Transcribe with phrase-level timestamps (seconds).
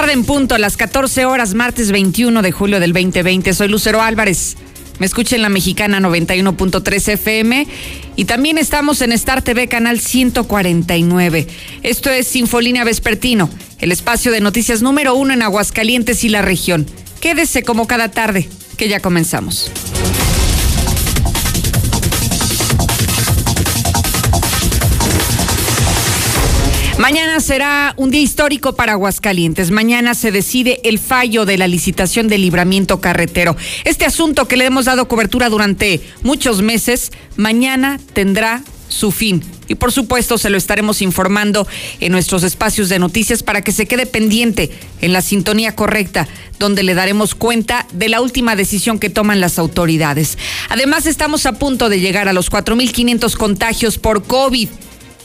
[0.00, 3.52] tarde en punto, a las 14 horas, martes 21 de julio del 2020.
[3.52, 4.56] Soy Lucero Álvarez.
[4.98, 7.66] Me escucha en la mexicana 91.3 FM
[8.16, 11.46] y también estamos en Star TV canal 149.
[11.82, 16.86] Esto es Sinfolínea Vespertino, el espacio de noticias número uno en Aguascalientes y la región.
[17.20, 18.48] Quédese como cada tarde,
[18.78, 19.70] que ya comenzamos.
[27.00, 29.70] Mañana será un día histórico para Aguascalientes.
[29.70, 33.56] Mañana se decide el fallo de la licitación del libramiento carretero.
[33.86, 39.42] Este asunto que le hemos dado cobertura durante muchos meses, mañana tendrá su fin.
[39.66, 41.66] Y por supuesto se lo estaremos informando
[42.00, 44.70] en nuestros espacios de noticias para que se quede pendiente
[45.00, 46.28] en la sintonía correcta,
[46.58, 50.36] donde le daremos cuenta de la última decisión que toman las autoridades.
[50.68, 54.68] Además estamos a punto de llegar a los 4.500 contagios por COVID.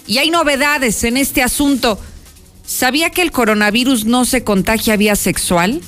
[0.08, 2.00] Y hay novedades en este asunto.
[2.66, 5.82] ¿Sabía que el coronavirus no se contagia vía sexual?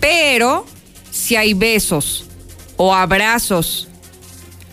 [0.00, 0.66] Pero
[1.10, 2.24] si hay besos
[2.76, 3.88] o abrazos,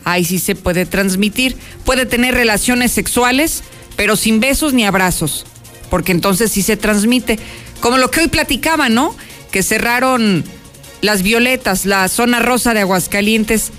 [0.04, 1.58] ahí sí se puede transmitir.
[1.86, 3.64] Puede tener relaciones sexuales,
[3.96, 5.46] pero sin besos ni abrazos,
[5.90, 7.40] porque entonces sí se transmite.
[7.80, 9.16] Como lo que hoy platicaba, ¿no?
[9.52, 10.44] Que cerraron
[11.02, 13.72] las violetas, la zona rosa de Aguascalientes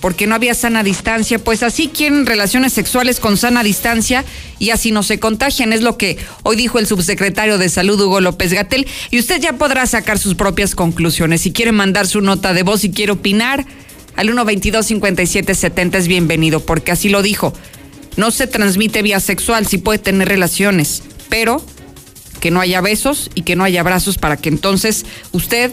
[0.00, 4.24] porque no había sana distancia, pues así quieren relaciones sexuales con sana distancia
[4.58, 8.20] y así no se contagian, es lo que hoy dijo el subsecretario de Salud Hugo
[8.20, 11.40] López Gatel y usted ya podrá sacar sus propias conclusiones.
[11.42, 13.66] Si quiere mandar su nota de voz y quiere opinar,
[14.16, 17.52] al 122-5770 es bienvenido, porque así lo dijo.
[18.16, 21.62] No se transmite vía sexual, sí puede tener relaciones, pero
[22.40, 25.72] que no haya besos y que no haya abrazos para que entonces usted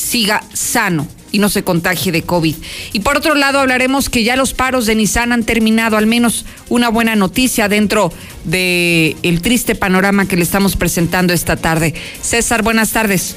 [0.00, 2.56] siga sano y no se contagie de COVID.
[2.92, 6.44] Y por otro lado, hablaremos que ya los paros de Nissan han terminado, al menos
[6.68, 8.12] una buena noticia dentro
[8.44, 11.94] del el triste panorama que le estamos presentando esta tarde.
[12.20, 13.36] César, buenas tardes.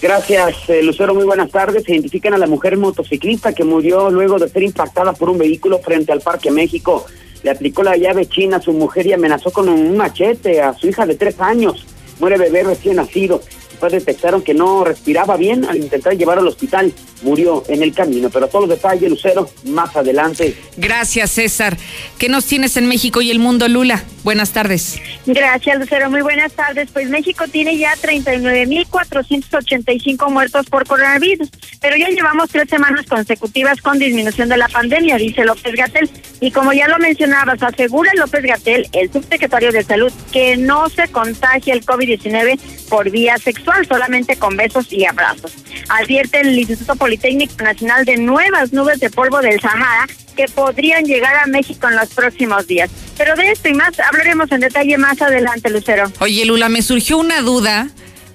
[0.00, 1.14] Gracias, eh, Lucero.
[1.14, 1.82] Muy buenas tardes.
[1.84, 5.80] Se identifican a la mujer motociclista que murió luego de ser impactada por un vehículo
[5.80, 7.04] frente al Parque México.
[7.42, 10.88] Le aplicó la llave china a su mujer y amenazó con un machete a su
[10.88, 11.84] hija de tres años.
[12.20, 13.42] Muere bebé recién nacido
[13.78, 16.92] después detectaron que no respiraba bien al intentar llevarlo al hospital.
[17.22, 18.28] Murió en el camino.
[18.30, 20.56] Pero todos los detalles, Lucero, más adelante.
[20.76, 21.76] Gracias, César.
[22.18, 24.02] ¿Qué nos tienes en México y el mundo, Lula?
[24.24, 25.00] Buenas tardes.
[25.26, 26.10] Gracias, Lucero.
[26.10, 26.88] Muy buenas tardes.
[26.92, 31.48] Pues México tiene ya 39.485 muertos por coronavirus,
[31.80, 36.10] pero ya llevamos tres semanas consecutivas con disminución de la pandemia, dice López Gatel.
[36.40, 41.08] Y como ya lo mencionabas, asegura López Gatel, el subsecretario de Salud, que no se
[41.08, 42.58] contagia el COVID-19
[42.88, 45.52] por vía sexual solamente con besos y abrazos.
[45.88, 50.06] Advierte el Instituto Politécnico Nacional de nuevas nubes de polvo del Sahara
[50.36, 52.90] que podrían llegar a México en los próximos días.
[53.16, 56.12] Pero de esto y más hablaremos en detalle más adelante, Lucero.
[56.20, 57.88] Oye, Lula, me surgió una duda,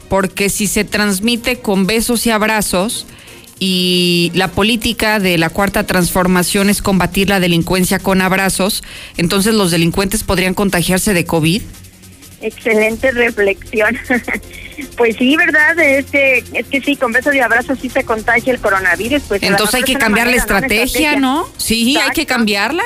[0.10, 3.08] porque si se transmite con besos y abrazos,
[3.66, 8.84] y la política de la cuarta transformación es combatir la delincuencia con abrazos,
[9.16, 11.62] entonces los delincuentes podrían contagiarse de COVID.
[12.44, 13.98] Excelente reflexión.
[14.98, 15.80] pues sí, ¿verdad?
[15.80, 19.24] Es que, es que sí, con besos y abrazos sí se contagia el coronavirus.
[19.30, 21.48] Pues Entonces hay que cambiar la estrategia, ¿no?
[21.58, 22.84] Sí, hay que cambiarla.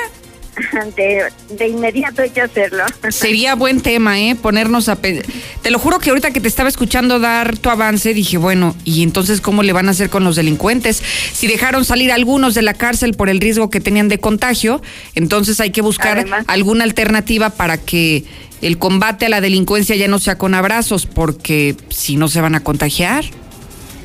[0.96, 2.84] De, inmediato hay que hacerlo.
[3.10, 4.34] Sería buen tema, ¿eh?
[4.34, 4.96] Ponernos a...
[4.96, 9.02] Te lo juro que ahorita que te estaba escuchando dar tu avance, dije, bueno, ¿y
[9.02, 11.02] entonces cómo le van a hacer con los delincuentes?
[11.32, 14.82] Si dejaron salir algunos de la cárcel por el riesgo que tenían de contagio,
[15.14, 18.24] entonces hay que buscar alguna alternativa para que
[18.62, 22.54] el combate a la delincuencia ya no sea con abrazos, porque si no se van
[22.54, 23.24] a contagiar.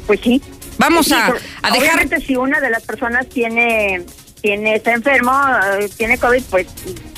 [0.07, 0.41] Pues sí.
[0.77, 1.27] Vamos a,
[1.61, 1.95] a dejar.
[1.95, 4.03] Obviamente, si una de las personas tiene
[4.43, 5.31] tiene está enfermo,
[5.79, 6.67] eh, tiene COVID, pues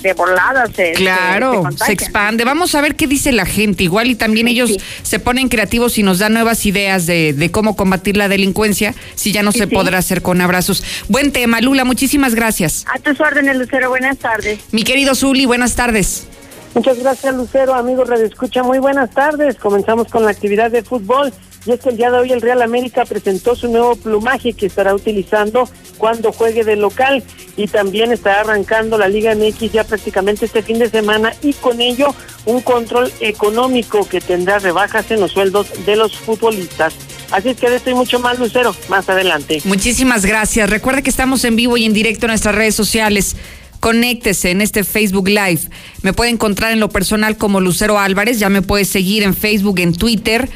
[0.03, 2.45] de volada se Claro, se, expande.
[2.45, 3.83] Vamos a ver qué dice la gente.
[3.83, 7.75] Igual y también ellos se ponen creativos y nos dan nuevas ideas de, de cómo
[7.75, 10.83] combatir la delincuencia si ya no se podrá hacer con abrazos.
[11.09, 12.85] Buen tema, Lula, muchísimas gracias.
[12.93, 14.59] A tus órdenes, Lucero, buenas tardes.
[14.71, 16.27] Mi querido Zuli, buenas tardes.
[16.75, 17.73] Muchas gracias, Lucero.
[17.73, 19.55] Amigos Radio Escucha, muy buenas tardes.
[19.55, 21.33] Comenzamos con la actividad de fútbol.
[21.65, 24.67] Y es que el día de hoy el Real América presentó su nuevo plumaje que
[24.67, 25.67] estará utilizando
[25.97, 27.23] cuando juegue de local.
[27.57, 31.81] Y también estará arrancando la Liga MX ya prácticamente este fin de semana y con
[31.81, 32.13] ello
[32.45, 36.93] un control económico que tendrá rebajas en los sueldos de los futbolistas.
[37.31, 39.61] Así es que de esto y mucho más, Lucero, más adelante.
[39.65, 40.69] Muchísimas gracias.
[40.69, 43.35] Recuerda que estamos en vivo y en directo en nuestras redes sociales
[43.79, 45.61] conéctese en este Facebook Live.
[46.01, 49.79] Me puede encontrar en lo personal como Lucero Álvarez, ya me puede seguir en Facebook,
[49.79, 50.49] en Twitter.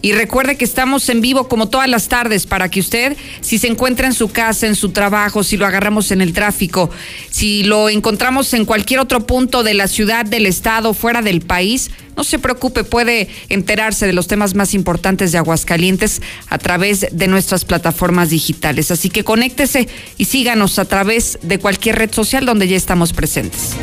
[0.00, 3.66] Y recuerde que estamos en vivo como todas las tardes para que usted, si se
[3.66, 6.90] encuentra en su casa, en su trabajo, si lo agarramos en el tráfico,
[7.30, 11.90] si lo encontramos en cualquier otro punto de la ciudad, del estado, fuera del país,
[12.16, 17.28] no se preocupe, puede enterarse de los temas más importantes de Aguascalientes a través de
[17.28, 18.90] nuestras plataformas digitales.
[18.90, 23.76] Así que conéctese y síganos a través de cualquier red social donde ya estamos presentes.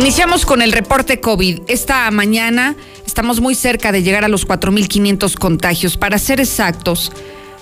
[0.00, 1.60] Iniciamos con el reporte COVID.
[1.68, 2.74] Esta mañana
[3.04, 5.98] estamos muy cerca de llegar a los 4.500 contagios.
[5.98, 7.12] Para ser exactos,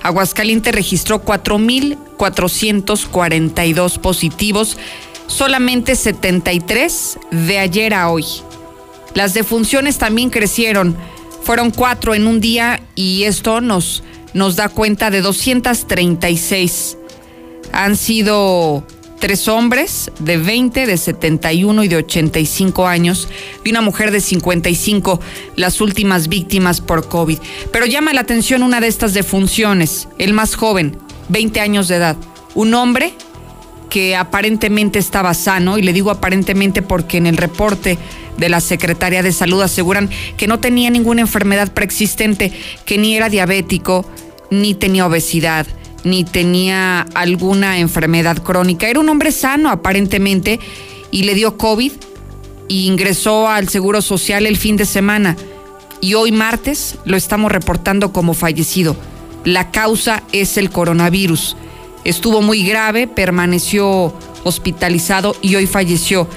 [0.04, 4.78] Aguascalientes registró 4.442 positivos,
[5.26, 8.24] solamente 73 de ayer a hoy.
[9.14, 10.96] Las defunciones también crecieron,
[11.42, 16.98] fueron cuatro en un día y esto nos, nos da cuenta de 236.
[17.72, 18.86] Han sido
[19.18, 23.28] tres hombres de 20, de 71 y de 85 años
[23.64, 25.20] y una mujer de 55,
[25.56, 27.38] las últimas víctimas por COVID.
[27.72, 30.96] Pero llama la atención una de estas defunciones, el más joven,
[31.28, 32.16] 20 años de edad,
[32.54, 33.12] un hombre
[33.90, 37.98] que aparentemente estaba sano, y le digo aparentemente porque en el reporte
[38.36, 42.52] de la Secretaría de Salud aseguran que no tenía ninguna enfermedad preexistente,
[42.84, 44.04] que ni era diabético,
[44.50, 45.66] ni tenía obesidad,
[46.08, 48.88] ni tenía alguna enfermedad crónica.
[48.88, 50.58] Era un hombre sano aparentemente
[51.10, 51.92] y le dio COVID
[52.68, 55.36] e ingresó al Seguro Social el fin de semana
[56.00, 58.96] y hoy martes lo estamos reportando como fallecido.
[59.44, 61.56] La causa es el coronavirus.
[62.04, 64.14] Estuvo muy grave, permaneció
[64.44, 66.28] hospitalizado y hoy falleció.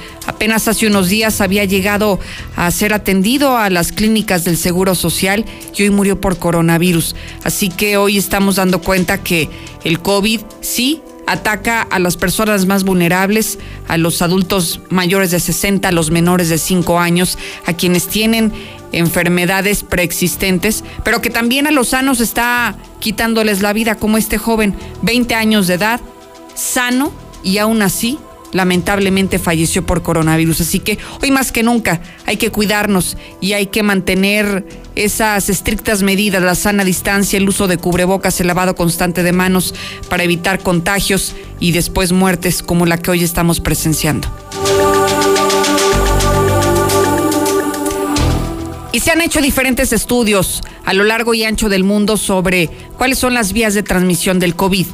[0.41, 2.19] Apenas hace unos días había llegado
[2.55, 5.45] a ser atendido a las clínicas del Seguro Social
[5.77, 7.15] y hoy murió por coronavirus.
[7.43, 9.51] Así que hoy estamos dando cuenta que
[9.83, 15.87] el COVID sí ataca a las personas más vulnerables, a los adultos mayores de 60,
[15.87, 18.51] a los menores de 5 años, a quienes tienen
[18.93, 24.73] enfermedades preexistentes, pero que también a los sanos está quitándoles la vida, como este joven,
[25.03, 26.01] 20 años de edad,
[26.55, 28.17] sano y aún así
[28.51, 30.61] lamentablemente falleció por coronavirus.
[30.61, 34.65] Así que hoy más que nunca hay que cuidarnos y hay que mantener
[34.95, 39.73] esas estrictas medidas, la sana distancia, el uso de cubrebocas, el lavado constante de manos
[40.09, 44.27] para evitar contagios y después muertes como la que hoy estamos presenciando.
[48.93, 53.19] Y se han hecho diferentes estudios a lo largo y ancho del mundo sobre cuáles
[53.19, 54.85] son las vías de transmisión del COVID.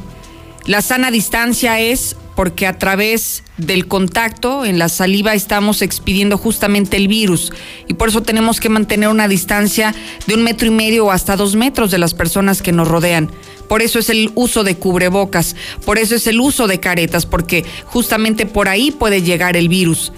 [0.65, 6.95] La sana distancia es porque a través del contacto en la saliva estamos expidiendo justamente
[6.95, 7.51] el virus
[7.87, 9.95] y por eso tenemos que mantener una distancia
[10.27, 13.31] de un metro y medio o hasta dos metros de las personas que nos rodean.
[13.67, 17.65] Por eso es el uso de cubrebocas, por eso es el uso de caretas, porque
[17.85, 20.13] justamente por ahí puede llegar el virus.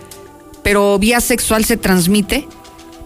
[0.62, 2.50] Pero vía sexual se transmite.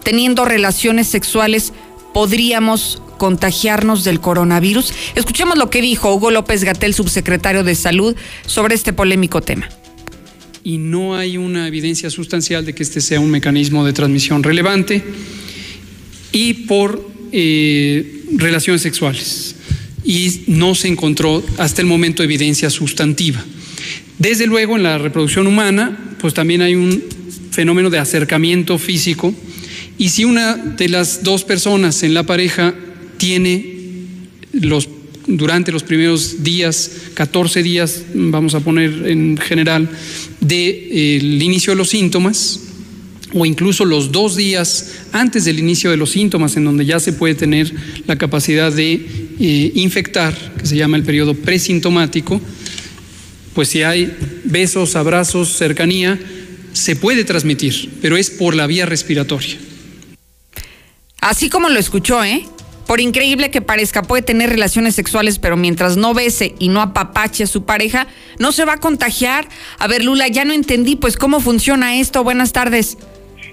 [0.02, 1.72] Teniendo relaciones sexuales
[2.12, 4.92] podríamos contagiarnos del coronavirus?
[5.14, 8.14] Escuchemos lo que dijo Hugo López Gatel, subsecretario de Salud,
[8.46, 9.68] sobre este polémico tema.
[10.62, 15.02] Y no hay una evidencia sustancial de que este sea un mecanismo de transmisión relevante
[16.32, 19.56] y por eh, relaciones sexuales.
[20.04, 23.44] Y no se encontró hasta el momento evidencia sustantiva.
[24.18, 27.02] Desde luego, en la reproducción humana, pues también hay un
[27.50, 29.34] fenómeno de acercamiento físico.
[29.98, 32.74] Y si una de las dos personas en la pareja
[33.24, 33.64] tiene
[34.52, 34.86] los,
[35.26, 39.88] durante los primeros días, 14 días, vamos a poner en general,
[40.40, 42.60] del de, el inicio de los síntomas,
[43.32, 47.14] o incluso los dos días antes del inicio de los síntomas, en donde ya se
[47.14, 47.72] puede tener
[48.06, 52.42] la capacidad de eh, infectar, que se llama el periodo presintomático,
[53.54, 54.14] pues si hay
[54.44, 56.20] besos, abrazos, cercanía,
[56.74, 59.56] se puede transmitir, pero es por la vía respiratoria.
[61.22, 62.44] Así como lo escuchó, ¿eh?
[62.86, 67.44] Por increíble que parezca, puede tener relaciones sexuales, pero mientras no bese y no apapache
[67.44, 68.06] a su pareja,
[68.38, 69.46] no se va a contagiar.
[69.78, 72.24] A ver, Lula, ya no entendí, pues, cómo funciona esto.
[72.24, 72.98] Buenas tardes.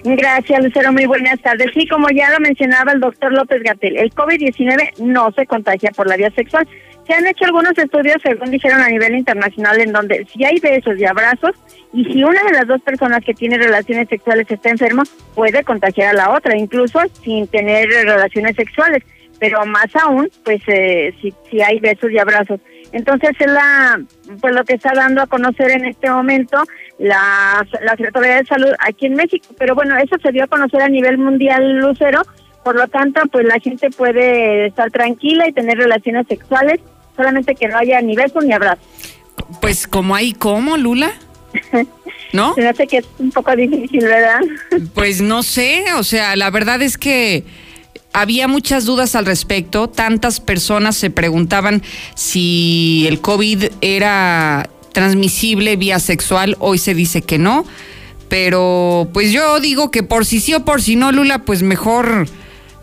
[0.04, 0.92] Gracias, Lucero.
[0.92, 1.68] Muy buenas tardes.
[1.74, 6.08] Sí, como ya lo mencionaba el doctor López Gatel, el COVID-19 no se contagia por
[6.08, 6.66] la vía sexual.
[7.06, 10.98] Se han hecho algunos estudios, según dijeron a nivel internacional, en donde si hay besos
[10.98, 11.52] y abrazos,
[11.92, 15.02] y si una de las dos personas que tiene relaciones sexuales está enferma,
[15.34, 19.02] puede contagiar a la otra, incluso sin tener relaciones sexuales
[19.42, 22.60] pero más aún, pues eh, si, si hay besos y abrazos.
[22.92, 24.00] Entonces es la,
[24.40, 26.62] pues lo que está dando a conocer en este momento
[27.00, 29.48] la, la Secretaría de Salud aquí en México.
[29.58, 32.22] Pero bueno, eso se dio a conocer a nivel mundial, Lucero.
[32.62, 36.78] Por lo tanto, pues la gente puede estar tranquila y tener relaciones sexuales,
[37.16, 38.86] solamente que no haya ni besos ni abrazos.
[39.60, 41.10] Pues como hay, ¿cómo, Lula?
[42.32, 42.54] ¿No?
[42.54, 44.38] Se hace que es un poco difícil, ¿verdad?
[44.94, 47.42] Pues no sé, o sea, la verdad es que
[48.12, 49.88] había muchas dudas al respecto.
[49.88, 51.82] Tantas personas se preguntaban
[52.14, 56.56] si el COVID era transmisible vía sexual.
[56.58, 57.64] Hoy se dice que no.
[58.28, 62.26] Pero pues yo digo que por si sí o por si no, Lula, pues mejor,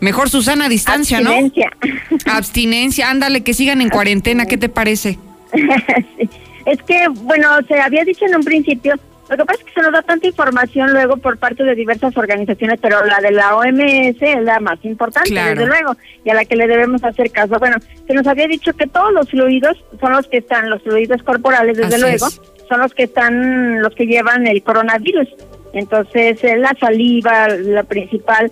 [0.00, 1.70] mejor Susana a distancia, Abstinencia.
[1.82, 2.18] ¿no?
[2.32, 5.18] Abstinencia, ándale, que sigan en cuarentena, ¿qué te parece?
[6.16, 6.28] Sí.
[6.66, 8.94] Es que, bueno, se había dicho en un principio,
[9.30, 12.16] lo que pasa es que se nos da tanta información luego por parte de diversas
[12.16, 15.50] organizaciones, pero la de la OMS es la más importante, Claro.
[15.50, 17.58] desde luego, y a la que le debemos hacer caso.
[17.58, 21.22] Bueno, se nos había dicho que todos los fluidos son los que están, los fluidos
[21.22, 22.40] corporales, desde Así luego, es.
[22.68, 25.28] son los que están, los que llevan el coronavirus.
[25.72, 28.50] Entonces, eh, la saliva, la principal,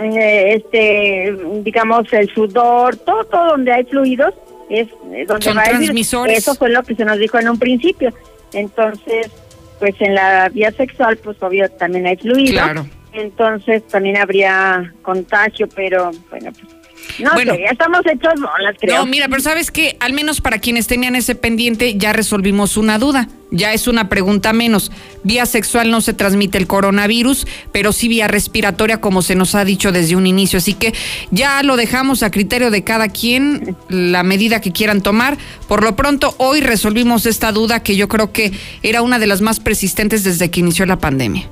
[0.00, 4.32] eh, este, digamos, el sudor, todo, todo donde hay fluidos
[4.70, 5.78] es eh, donde Son va virus.
[5.80, 6.38] transmisores.
[6.38, 8.12] Eso fue lo que se nos dijo en un principio.
[8.54, 9.30] Entonces,
[9.78, 12.62] pues en la vía sexual, pues obvio también hay fluido.
[12.62, 12.86] Claro.
[13.12, 16.73] Entonces también habría contagio, pero bueno, pues
[17.18, 17.54] no Bueno.
[17.54, 18.98] sé, ya estamos hechos bolas, creo.
[18.98, 22.98] No, mira, pero sabes que al menos para quienes tenían ese pendiente ya resolvimos una
[22.98, 23.28] duda.
[23.50, 24.90] Ya es una pregunta menos.
[25.22, 29.64] Vía sexual no se transmite el coronavirus, pero sí vía respiratoria, como se nos ha
[29.64, 30.58] dicho desde un inicio.
[30.58, 30.92] Así que
[31.30, 35.38] ya lo dejamos a criterio de cada quien, la medida que quieran tomar.
[35.68, 38.50] Por lo pronto, hoy resolvimos esta duda que yo creo que
[38.82, 41.48] era una de las más persistentes desde que inició la pandemia.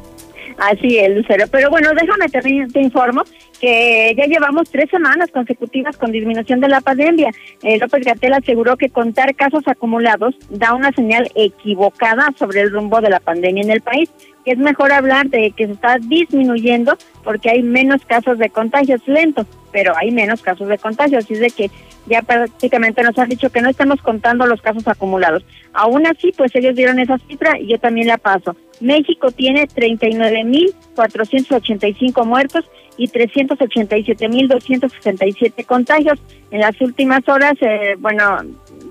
[0.63, 1.47] Así es, Lucero.
[1.51, 3.25] Pero bueno, déjame te, te informo
[3.61, 7.31] que ya llevamos tres semanas consecutivas con disminución de la pandemia.
[7.65, 13.01] Eh, López Gatel aseguró que contar casos acumulados da una señal equivocada sobre el rumbo
[13.01, 14.09] de la pandemia en el país.
[14.45, 19.07] Que es mejor hablar de que se está disminuyendo porque hay menos casos de contagios
[19.07, 21.25] lentos, pero hay menos casos de contagios.
[21.25, 21.71] Así es de que
[22.07, 25.45] ya prácticamente nos han dicho que no estamos contando los casos acumulados.
[25.73, 28.57] Aún así, pues ellos dieron esa cifra y yo también la paso.
[28.81, 36.19] México tiene 39.485 muertos y 387.267 contagios.
[36.51, 38.39] En las últimas horas, eh, bueno,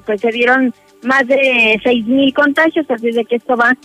[0.06, 3.76] pues se dieron más de 6.000 contagios, así de que esto va,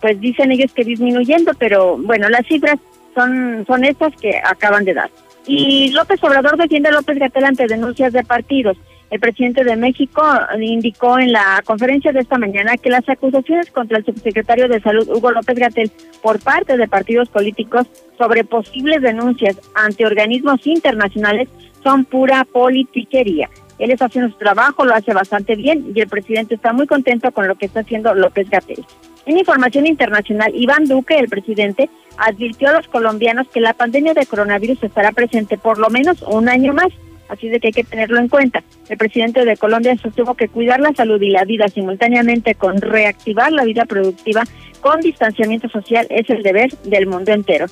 [0.00, 2.78] pues dicen ellos que disminuyendo, pero bueno, las cifras
[3.14, 5.10] son, son estas que acaban de dar.
[5.46, 8.76] Y López Obrador defiende a López Gatel ante denuncias de partidos.
[9.08, 10.22] El presidente de México
[10.60, 15.08] indicó en la conferencia de esta mañana que las acusaciones contra el subsecretario de Salud,
[15.08, 15.92] Hugo López Gatel,
[16.22, 17.86] por parte de partidos políticos
[18.18, 21.48] sobre posibles denuncias ante organismos internacionales
[21.84, 23.48] son pura politiquería.
[23.78, 27.30] Él está haciendo su trabajo, lo hace bastante bien y el presidente está muy contento
[27.30, 28.84] con lo que está haciendo López Gatel.
[29.26, 34.24] En información internacional, Iván Duque, el presidente, advirtió a los colombianos que la pandemia de
[34.24, 36.88] coronavirus estará presente por lo menos un año más,
[37.28, 38.62] así de que hay que tenerlo en cuenta.
[38.88, 43.50] El presidente de Colombia sostuvo que cuidar la salud y la vida simultáneamente con reactivar
[43.50, 44.44] la vida productiva
[44.80, 47.66] con distanciamiento social es el deber del mundo entero.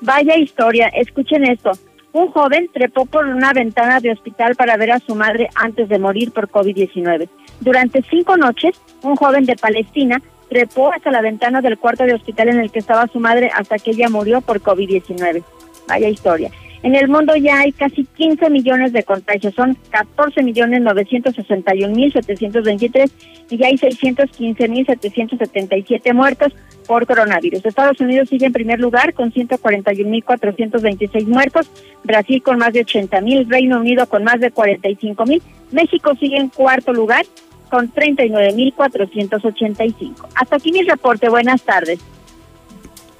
[0.00, 1.70] Vaya historia, escuchen esto.
[2.12, 6.00] Un joven trepó por una ventana de hospital para ver a su madre antes de
[6.00, 7.28] morir por COVID-19.
[7.60, 12.48] Durante cinco noches, un joven de Palestina trepó hasta la ventana del cuarto de hospital
[12.50, 15.42] en el que estaba su madre hasta que ella murió por COVID-19.
[15.88, 16.50] Vaya historia.
[16.82, 22.12] En el mundo ya hay casi 15 millones de contagios, son 14 millones 961 mil
[22.12, 23.10] 723
[23.50, 26.52] y ya hay 615 mil 777 muertos
[26.86, 27.64] por coronavirus.
[27.64, 31.68] Estados Unidos sigue en primer lugar con 141 mil 426 muertos,
[32.04, 36.36] Brasil con más de 80 mil, Reino Unido con más de 45 mil, México sigue
[36.36, 37.24] en cuarto lugar
[37.70, 40.28] con 39 mil 485.
[40.34, 41.28] Hasta aquí mi reporte.
[41.28, 41.98] Buenas tardes.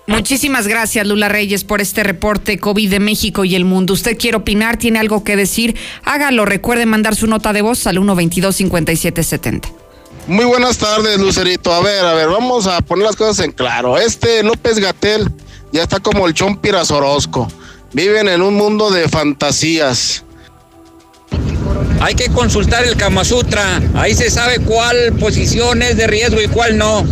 [0.07, 3.93] Muchísimas gracias, Lula Reyes, por este reporte COVID de México y el mundo.
[3.93, 4.77] ¿Usted quiere opinar?
[4.77, 5.77] ¿Tiene algo que decir?
[6.05, 6.45] Hágalo.
[6.45, 9.73] Recuerde mandar su nota de voz al 122-5770.
[10.29, 11.73] Muy buenas tardes, Lucerito.
[11.73, 13.99] A ver, a ver, vamos a poner las cosas en claro.
[13.99, 15.29] Este López Gatel
[15.73, 17.49] ya está como el Chompiras Orozco.
[17.93, 20.25] Viven en un mundo de fantasías.
[22.01, 23.81] Hay que consultar el Kama Sutra.
[23.95, 27.05] Ahí se sabe cuál posición es de riesgo y cuál no.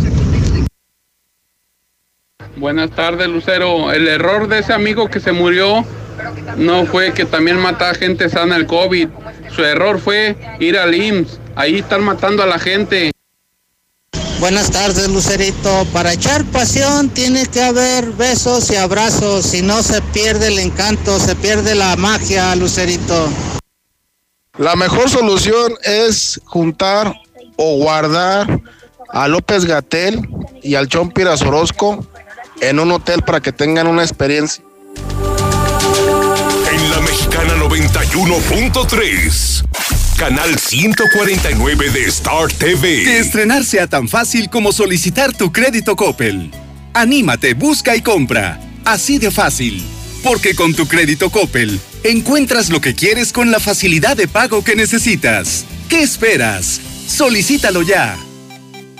[2.57, 3.91] Buenas tardes, Lucero.
[3.91, 5.85] El error de ese amigo que se murió
[6.57, 9.09] no fue que también mata a gente sana el COVID.
[9.53, 11.39] Su error fue ir al IMSS.
[11.55, 13.11] Ahí están matando a la gente.
[14.39, 15.85] Buenas tardes, Lucerito.
[15.93, 19.45] Para echar pasión tiene que haber besos y abrazos.
[19.45, 23.29] Si no, se pierde el encanto, se pierde la magia, Lucerito.
[24.57, 27.13] La mejor solución es juntar
[27.57, 28.61] o guardar
[29.09, 30.29] a López Gatel
[30.63, 32.07] y al Chompiras Orozco
[32.61, 34.63] en un hotel para que tengan una experiencia.
[36.71, 39.65] En la mexicana 91.3,
[40.17, 43.03] canal 149 de Star TV.
[43.03, 46.49] Que estrenar sea tan fácil como solicitar tu crédito Coppel.
[46.93, 48.61] Anímate, busca y compra.
[48.85, 49.85] Así de fácil.
[50.23, 51.77] Porque con tu crédito Coppel
[52.11, 55.65] encuentras lo que quieres con la facilidad de pago que necesitas.
[55.89, 56.79] ¿Qué esperas?
[57.07, 58.17] Solicítalo ya.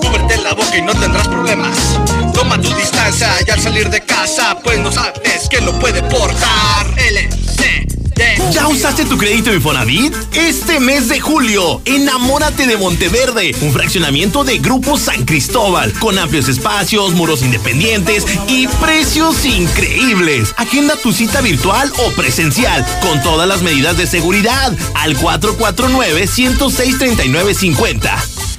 [0.00, 1.76] Cúbrete la boca y no tendrás problemas.
[2.32, 6.86] Toma tu distancia y al salir de casa, pues no sabes quién lo puede portar.
[6.96, 7.93] LC.
[8.50, 10.14] ¿Ya usaste tu crédito Infonavit?
[10.32, 16.48] Este mes de julio, enamórate de Monteverde, un fraccionamiento de Grupo San Cristóbal, con amplios
[16.48, 20.54] espacios, muros independientes y precios increíbles.
[20.56, 28.10] Agenda tu cita virtual o presencial, con todas las medidas de seguridad, al 449-106-3950.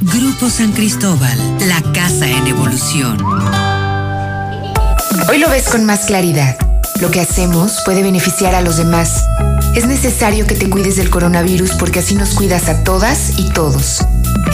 [0.01, 3.23] Grupo San Cristóbal, la casa en evolución.
[5.29, 6.57] Hoy lo ves con más claridad.
[7.01, 9.25] Lo que hacemos puede beneficiar a los demás.
[9.75, 13.99] Es necesario que te cuides del coronavirus porque así nos cuidas a todas y todos.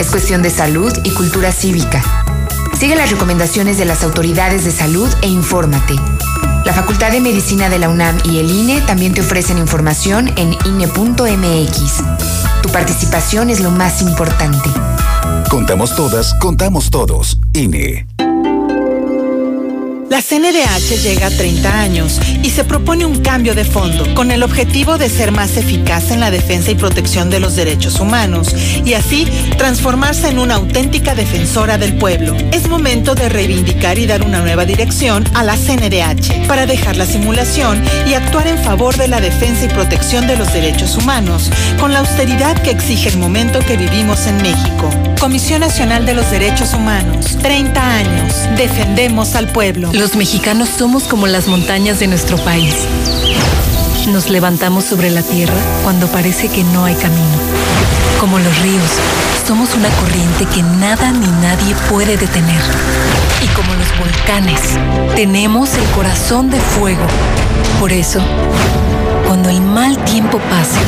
[0.00, 2.02] Es cuestión de salud y cultura cívica.
[2.78, 5.94] Sigue las recomendaciones de las autoridades de salud e infórmate.
[6.64, 10.56] La Facultad de Medicina de la UNAM y el INE también te ofrecen información en
[10.64, 12.02] INE.mx.
[12.62, 14.68] Tu participación es lo más importante.
[15.48, 17.38] Contamos todas, contamos todos.
[17.52, 18.06] INE.
[20.12, 24.42] La CNDH llega a 30 años y se propone un cambio de fondo con el
[24.42, 28.92] objetivo de ser más eficaz en la defensa y protección de los derechos humanos y
[28.92, 32.36] así transformarse en una auténtica defensora del pueblo.
[32.52, 37.06] Es momento de reivindicar y dar una nueva dirección a la CNDH para dejar la
[37.06, 41.94] simulación y actuar en favor de la defensa y protección de los derechos humanos con
[41.94, 44.90] la austeridad que exige el momento que vivimos en México.
[45.18, 49.90] Comisión Nacional de los Derechos Humanos, 30 años, defendemos al pueblo.
[50.02, 52.74] Los mexicanos somos como las montañas de nuestro país.
[54.08, 57.38] Nos levantamos sobre la tierra cuando parece que no hay camino.
[58.18, 58.90] Como los ríos,
[59.46, 62.60] somos una corriente que nada ni nadie puede detener.
[63.44, 64.60] Y como los volcanes,
[65.14, 67.06] tenemos el corazón de fuego.
[67.78, 68.20] Por eso,
[69.28, 70.80] cuando el mal tiempo pase,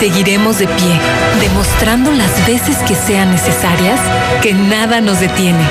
[0.00, 1.00] seguiremos de pie,
[1.42, 4.00] demostrando las veces que sean necesarias
[4.40, 5.62] que nada nos detiene.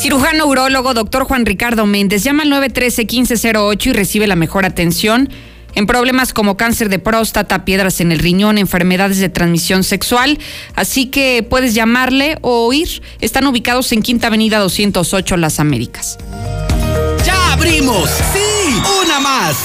[0.00, 2.24] Cirujano urólogo, doctor Juan Ricardo Méndez.
[2.24, 5.28] Llama al 913-1508 y recibe la mejor atención
[5.74, 10.38] en problemas como cáncer de próstata, piedras en el riñón, enfermedades de transmisión sexual.
[10.74, 13.02] Así que puedes llamarle o ir.
[13.20, 16.16] Están ubicados en Quinta Avenida 208 Las Américas.
[17.26, 18.08] ¡Ya abrimos!
[18.32, 18.80] ¡Sí!
[19.04, 19.56] ¡Una más!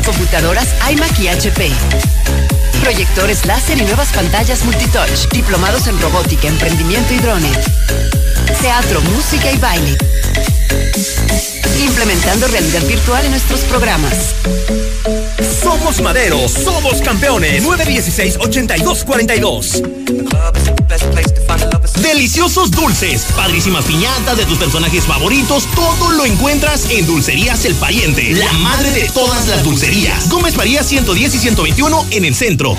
[0.05, 1.71] Computadoras iMac y HP.
[2.81, 5.29] Proyectores láser y nuevas pantallas multitouch.
[5.31, 7.57] Diplomados en robótica, emprendimiento y drones.
[8.61, 9.97] Teatro, música y baile.
[11.79, 14.35] Implementando realidad virtual en nuestros programas.
[15.61, 17.63] Somos Madero, somos campeones.
[17.63, 19.81] 916-8242.
[22.01, 28.33] Deliciosos dulces, padrísimas piñatas de tus personajes favoritos, todo lo encuentras en Dulcerías El Pariente,
[28.33, 30.29] la madre de todas las dulcerías.
[30.29, 32.75] Gómez María 110 y 121 en el centro.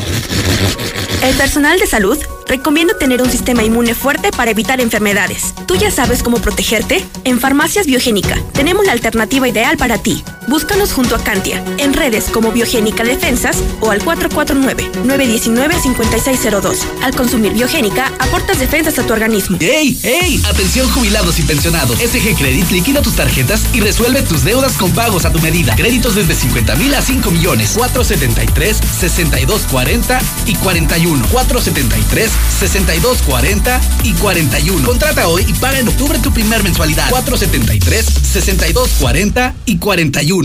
[1.22, 5.54] El personal de salud recomienda tener un sistema inmune fuerte para evitar enfermedades.
[5.66, 7.04] ¿Tú ya sabes cómo protegerte?
[7.24, 10.22] En Farmacias Biogénica tenemos la alternativa ideal para ti.
[10.48, 16.78] Búscanos junto a Cantia, en redes como Biogénica Defensas o al 449-919-5602.
[17.02, 19.58] Al consumir Biogénica, aportas defensas a tu organismo.
[19.60, 19.98] ¡Ey!
[20.02, 20.42] ¡Ey!
[20.46, 21.98] Atención jubilados y pensionados.
[21.98, 25.74] SG Credit liquida tus tarjetas y resuelve tus deudas con pagos a tu medida.
[25.74, 27.72] Créditos desde 50 mil a 5 millones.
[27.74, 31.26] 473 6240 y 41.
[31.32, 32.30] 473
[32.60, 34.86] 6240 y 41.
[34.86, 37.10] Contrata hoy y paga en octubre tu primer mensualidad.
[37.10, 40.35] 473 6240 y 41.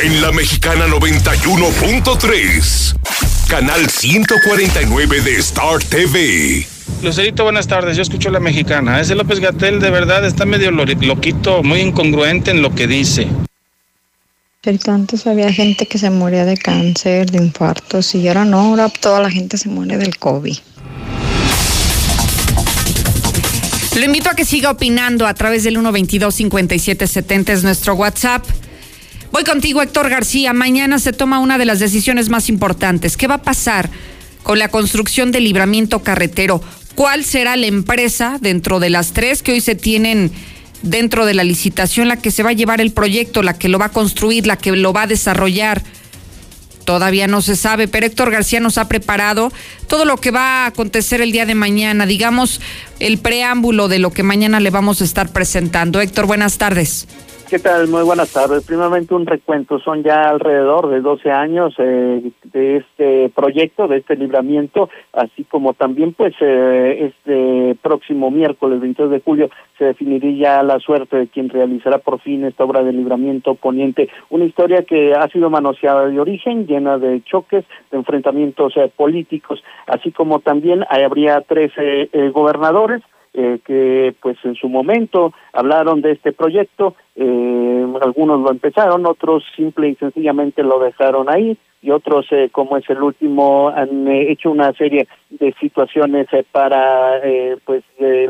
[0.03, 2.95] En la Mexicana 91.3,
[3.47, 6.65] canal 149 de Star TV.
[7.03, 7.95] Lucerito, buenas tardes.
[7.97, 8.99] Yo escucho la mexicana.
[8.99, 13.27] Ese López Gatel de verdad está medio lo- loquito, muy incongruente en lo que dice.
[14.87, 19.19] Antes había gente que se moría de cáncer, de infartos, y ahora no, ahora toda
[19.19, 20.55] la gente se muere del COVID.
[23.95, 28.45] Lo invito a que siga opinando a través del 122-5770 es nuestro WhatsApp.
[29.31, 30.51] Voy contigo, Héctor García.
[30.51, 33.15] Mañana se toma una de las decisiones más importantes.
[33.15, 33.89] ¿Qué va a pasar
[34.43, 36.61] con la construcción del libramiento carretero?
[36.95, 40.31] ¿Cuál será la empresa dentro de las tres que hoy se tienen
[40.81, 43.79] dentro de la licitación, la que se va a llevar el proyecto, la que lo
[43.79, 45.81] va a construir, la que lo va a desarrollar?
[46.83, 49.53] Todavía no se sabe, pero Héctor García nos ha preparado
[49.87, 52.59] todo lo que va a acontecer el día de mañana, digamos
[52.99, 56.01] el preámbulo de lo que mañana le vamos a estar presentando.
[56.01, 57.07] Héctor, buenas tardes.
[57.51, 57.89] ¿Qué tal?
[57.89, 58.65] Muy buenas tardes.
[58.65, 59.77] Primeramente un recuento.
[59.79, 65.73] Son ya alrededor de 12 años eh, de este proyecto, de este libramiento, así como
[65.73, 71.49] también pues eh, este próximo miércoles 22 de julio se definiría la suerte de quien
[71.49, 74.07] realizará por fin esta obra de libramiento poniente.
[74.29, 79.61] Una historia que ha sido manoseada de origen, llena de choques, de enfrentamientos eh, políticos,
[79.87, 81.73] así como también habría tres
[82.31, 83.01] gobernadores
[83.33, 89.43] eh, que pues en su momento hablaron de este proyecto, eh, algunos lo empezaron, otros
[89.55, 94.31] simple y sencillamente lo dejaron ahí, y otros, eh, como es el último, han eh,
[94.31, 97.19] hecho una serie de situaciones eh, para
[97.65, 97.83] pues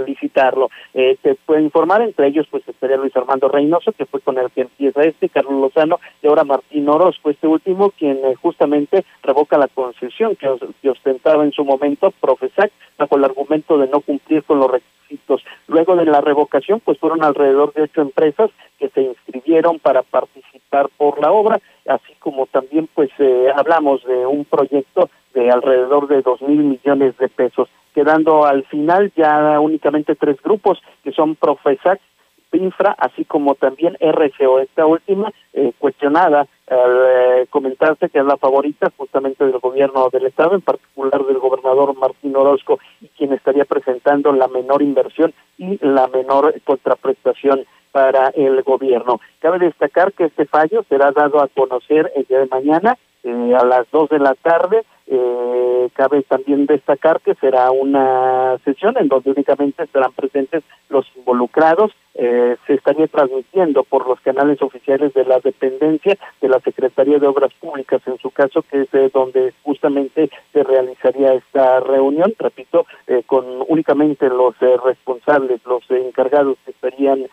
[0.06, 0.70] licitarlo.
[0.94, 4.62] te puedo informar, entre ellos pues estaría Luis Armando Reynoso, que fue con el que
[4.62, 10.36] empieza este, Carlos Lozano, y ahora Martín Orozco, este último, quien justamente revoca la concesión
[10.36, 10.48] que,
[10.82, 15.44] que ostentaba en su momento Profesac bajo el argumento de no cumplir con los requisitos.
[15.68, 18.50] Luego de la revocación, pues fueron alrededor de ocho empresas
[18.82, 24.26] que se inscribieron para participar por la obra así como también pues eh, hablamos de
[24.26, 30.16] un proyecto de alrededor de dos mil millones de pesos, quedando al final ya únicamente
[30.16, 32.00] tres grupos que son Profesac,
[32.54, 34.60] Infra, así como también RCO.
[34.60, 40.26] Esta última eh, cuestionada al eh, comentarse que es la favorita justamente del gobierno del
[40.26, 45.78] estado, en particular del gobernador Martín Orozco, y quien estaría presentando la menor inversión y
[45.86, 49.20] la menor contraprestación para el gobierno.
[49.40, 53.64] Cabe destacar que este fallo será dado a conocer el día de mañana eh, a
[53.66, 54.84] las dos de la tarde.
[55.06, 61.92] Eh, cabe también destacar que será una sesión en donde únicamente estarán presentes los involucrados.
[62.16, 67.28] Eh, se estaría transmitiendo por los canales oficiales de la dependencia de la Secretaría de
[67.28, 72.86] Obras Públicas, en su caso, que es donde justamente se realizaría esta reunión, repito,
[73.28, 77.28] con únicamente los responsables, los encargados que estarían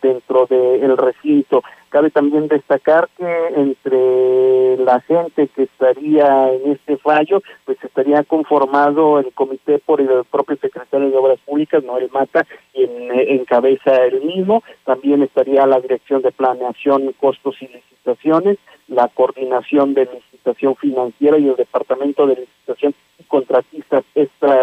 [0.00, 1.62] dentro del recinto.
[1.88, 9.18] Cabe también destacar que entre la gente que estaría en este fallo, pues estaría conformado
[9.18, 14.62] el comité por el propio secretario de Obras Públicas, Noel Mata, quien encabeza el mismo.
[14.84, 21.48] También estaría la dirección de planeación, costos y licitaciones, la coordinación de licitación financiera y
[21.48, 22.94] el departamento de licitación
[23.26, 24.56] contratistas, esta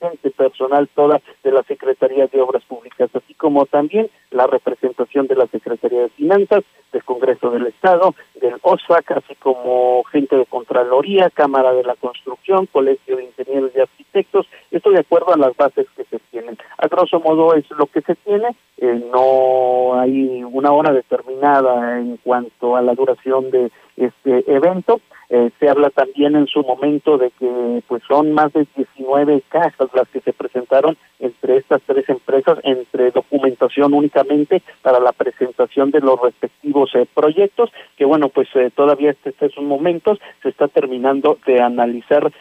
[0.00, 5.36] gente personal toda de la Secretaría de Obras Públicas, así como también la representación de
[5.36, 11.30] la Secretaría de Finanzas, del Congreso del Estado, del OSFAC, así como gente de Contraloría,
[11.30, 15.86] Cámara de la Construcción, Colegio de Ingenieros y Arquitectos, esto de acuerdo a las bases
[15.96, 16.58] que se tienen.
[16.78, 22.16] A grosso modo es lo que se tiene, eh, no hay una hora determinada en
[22.18, 25.00] cuanto a la duración de este evento,
[25.32, 29.88] eh, se habla también en su momento de que pues son más de 19 cajas
[29.94, 36.00] las que se presentaron entre estas tres empresas, entre documentación únicamente para la presentación de
[36.00, 41.38] los respectivos eh, proyectos, que bueno, pues eh, todavía este, estos momentos se está terminando
[41.46, 42.32] de analizar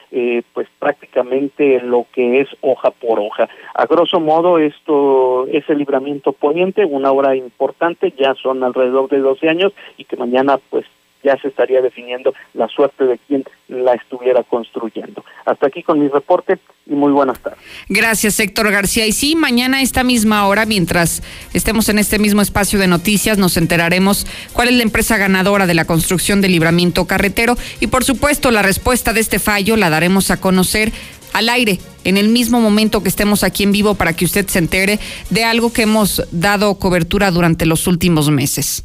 [0.53, 3.47] pues prácticamente lo que es hoja por hoja.
[3.75, 9.19] A grosso modo esto es el libramiento poniente, una obra importante, ya son alrededor de
[9.19, 10.85] 12 años y que mañana pues
[11.23, 15.23] ya se estaría definiendo la suerte de quien la estuviera construyendo.
[15.45, 17.59] Hasta aquí con mi reporte y muy buenas tardes.
[17.87, 19.05] Gracias, Héctor García.
[19.05, 21.21] Y sí, mañana a esta misma hora, mientras
[21.53, 25.73] estemos en este mismo espacio de noticias, nos enteraremos cuál es la empresa ganadora de
[25.73, 30.31] la construcción del libramiento carretero y por supuesto la respuesta de este fallo la daremos
[30.31, 30.91] a conocer
[31.33, 34.59] al aire en el mismo momento que estemos aquí en vivo para que usted se
[34.59, 38.83] entere de algo que hemos dado cobertura durante los últimos meses.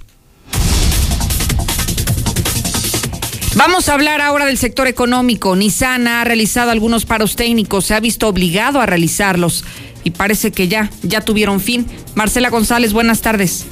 [3.56, 5.54] Vamos a hablar ahora del sector económico.
[5.54, 9.64] Nissan ha realizado algunos paros técnicos, se ha visto obligado a realizarlos
[10.02, 11.86] y parece que ya, ya tuvieron fin.
[12.16, 13.64] Marcela González, buenas tardes.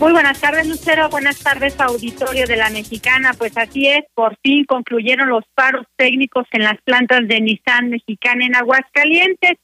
[0.00, 1.10] Muy buenas tardes, Lucero.
[1.10, 3.34] Buenas tardes, auditorio de la Mexicana.
[3.36, 8.46] Pues así es, por fin concluyeron los paros técnicos en las plantas de Nissan Mexicana
[8.46, 9.58] en Aguascalientes.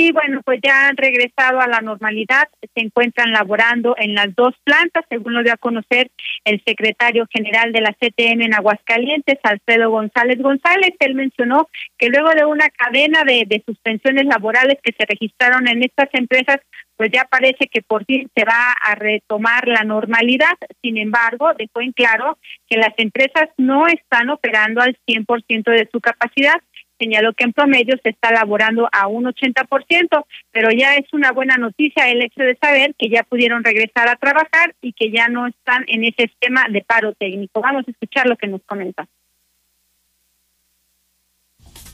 [0.00, 4.54] Y bueno, pues ya han regresado a la normalidad, se encuentran laborando en las dos
[4.62, 6.12] plantas, según lo dio a conocer
[6.44, 10.92] el secretario general de la CTM en Aguascalientes, Alfredo González González.
[11.00, 15.82] Él mencionó que luego de una cadena de, de suspensiones laborales que se registraron en
[15.82, 16.58] estas empresas,
[16.96, 20.54] pues ya parece que por fin se va a retomar la normalidad.
[20.80, 26.00] Sin embargo, dejó en claro que las empresas no están operando al 100% de su
[26.00, 26.60] capacidad
[26.98, 31.56] señaló que en promedio se está elaborando a un 80%, pero ya es una buena
[31.56, 35.46] noticia el hecho de saber que ya pudieron regresar a trabajar y que ya no
[35.46, 37.60] están en ese esquema de paro técnico.
[37.60, 39.06] Vamos a escuchar lo que nos comenta.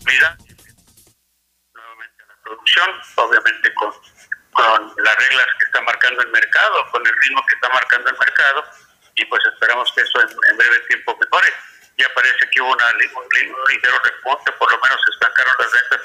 [0.04, 0.36] vida
[1.72, 3.92] nuevamente la producción, obviamente con
[5.04, 8.64] las reglas que está marcando el mercado, con el ritmo que está marcando el mercado,
[9.16, 11.48] y pues esperamos que eso en, breve tiempo mejore.
[11.98, 13.28] Ya parece que hubo una, un,
[13.68, 16.00] ligero repunte, por lo menos se estancaron las ventas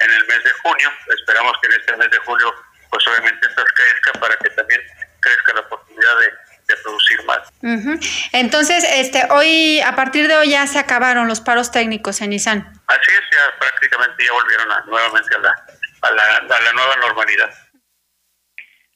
[0.00, 2.54] en el mes de junio, esperamos que en este mes de julio
[2.90, 4.80] pues obviamente estas crezca para que también
[5.20, 6.50] crezca la oportunidad de,
[6.84, 7.52] producir más.
[8.32, 12.80] Entonces, este, hoy, a partir de hoy ya se acabaron los paros técnicos en Nissan.
[12.86, 15.50] Así es, ya prácticamente ya volvieron nuevamente a la,
[16.02, 17.52] a la, a la nueva normalidad.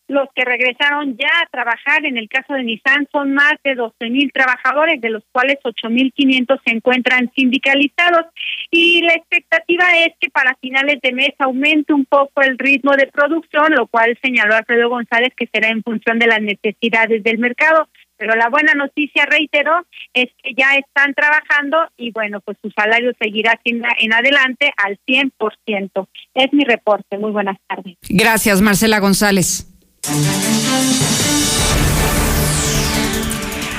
[0.07, 4.11] Los que regresaron ya a trabajar en el caso de Nissan son más de 12
[4.11, 8.27] mil trabajadores, de los cuales 8 mil 500 se encuentran sindicalizados.
[8.71, 13.07] Y la expectativa es que para finales de mes aumente un poco el ritmo de
[13.07, 17.89] producción, lo cual señaló Alfredo González que será en función de las necesidades del mercado.
[18.17, 23.13] Pero la buena noticia, reitero, es que ya están trabajando y bueno, pues su salario
[23.21, 26.09] seguirá en adelante al 100%.
[26.35, 27.19] Es mi reporte.
[27.19, 27.97] Muy buenas tardes.
[28.09, 29.74] Gracias, Marcela González.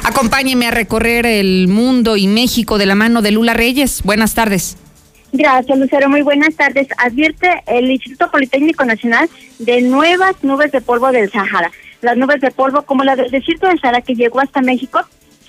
[0.03, 4.01] Acompáñeme a recorrer el mundo y México de la mano de Lula Reyes.
[4.03, 4.77] Buenas tardes.
[5.33, 6.09] Gracias, Lucero.
[6.09, 6.87] Muy buenas tardes.
[6.97, 11.71] Advierte el Instituto Politécnico Nacional de nuevas nubes de polvo del Sahara.
[12.01, 15.01] Las nubes de polvo, como la del desierto del Sahara que llegó hasta México,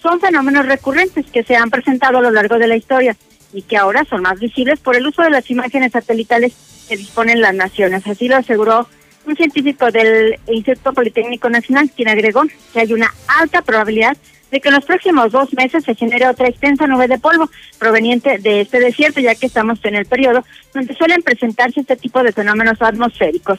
[0.02, 3.16] son fenómenos recurrentes que se han presentado a lo largo de la historia
[3.52, 6.52] y que ahora son más visibles por el uso de las imágenes satelitales
[6.88, 8.06] que disponen las naciones.
[8.06, 8.88] Así lo aseguró
[9.26, 14.16] un científico del Instituto Politécnico Nacional, quien agregó que hay una alta probabilidad
[14.50, 18.38] de que en los próximos dos meses se genere otra extensa nube de polvo proveniente
[18.38, 22.32] de este desierto, ya que estamos en el periodo donde suelen presentarse este tipo de
[22.32, 23.58] fenómenos atmosféricos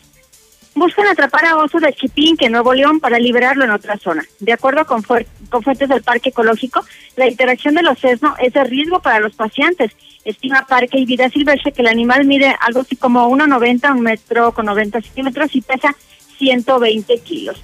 [0.78, 4.24] buscan atrapar a oso de Chipín, que Nuevo León, para liberarlo en otra zona.
[4.40, 9.02] De acuerdo con, fuentes del Parque Ecológico, la interacción de los sesno es de riesgo
[9.02, 9.92] para los pacientes.
[10.28, 14.52] Estima Parque y Vida Silvestre que el animal mide algo así como 1,90, un metro
[14.52, 15.96] con 90 centímetros y pesa
[16.38, 17.64] 120 kilos.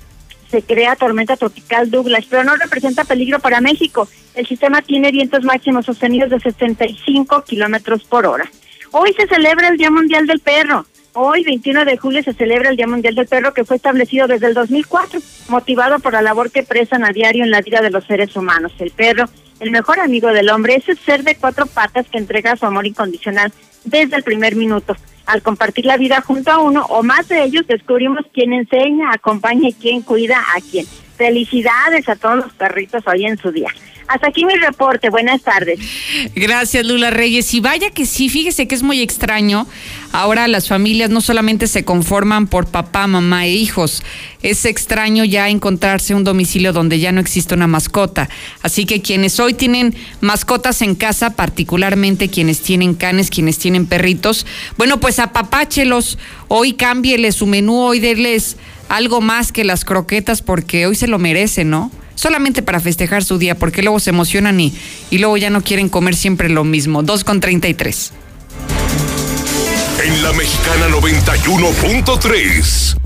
[0.49, 4.08] Se crea tormenta tropical Douglas, pero no representa peligro para México.
[4.34, 8.49] El sistema tiene vientos máximos sostenidos de 65 kilómetros por hora.
[8.91, 10.86] Hoy se celebra el Día Mundial del Perro.
[11.15, 14.47] Hoy, 21 de julio, se celebra el Día Mundial del Perro que fue establecido desde
[14.47, 18.06] el 2004, motivado por la labor que prestan a diario en la vida de los
[18.06, 18.71] seres humanos.
[18.80, 19.26] El perro,
[19.63, 22.86] el mejor amigo del hombre, es el ser de cuatro patas que entrega su amor
[22.86, 23.52] incondicional
[23.86, 24.95] desde el primer minuto.
[25.26, 29.69] Al compartir la vida junto a uno o más de ellos, descubrimos quién enseña, acompaña
[29.69, 30.86] y quién cuida a quién.
[31.17, 33.69] Felicidades a todos los perritos hoy en su día.
[34.08, 35.10] Hasta aquí mi reporte.
[35.10, 35.80] Buenas tardes.
[36.36, 37.54] Gracias, Lula Reyes.
[37.54, 39.65] Y vaya que sí, fíjese que es muy extraño.
[40.12, 44.04] Ahora las familias no solamente se conforman por papá, mamá e hijos.
[44.41, 48.30] Es extraño ya encontrarse un domicilio donde ya no existe una mascota.
[48.62, 54.45] Así que quienes hoy tienen mascotas en casa, particularmente quienes tienen canes, quienes tienen perritos,
[54.78, 56.17] bueno, pues apapáchelos.
[56.49, 58.58] Hoy cámbiele su menú, hoy denles
[58.95, 61.91] algo más que las croquetas porque hoy se lo merece, ¿no?
[62.15, 64.73] solamente para festejar su día, porque luego se emocionan y,
[65.10, 67.03] y luego ya no quieren comer siempre lo mismo.
[67.03, 68.13] 2 con 33.
[70.06, 72.97] En la mexicana 91.3,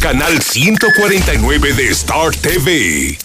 [0.00, 3.18] canal 149 de Star TV.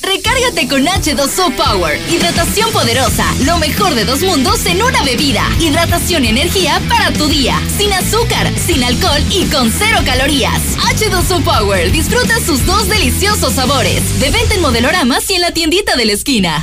[0.00, 2.00] Recárgate con H2O Power.
[2.10, 3.24] Hidratación poderosa.
[3.44, 5.42] Lo mejor de dos mundos en una bebida.
[5.60, 7.60] Hidratación y energía para tu día.
[7.76, 10.60] Sin azúcar, sin alcohol y con cero calorías.
[10.78, 11.90] H2O Power.
[11.90, 14.20] Disfruta sus dos deliciosos sabores.
[14.20, 16.62] De venta en modeloramas y en la tiendita de la esquina.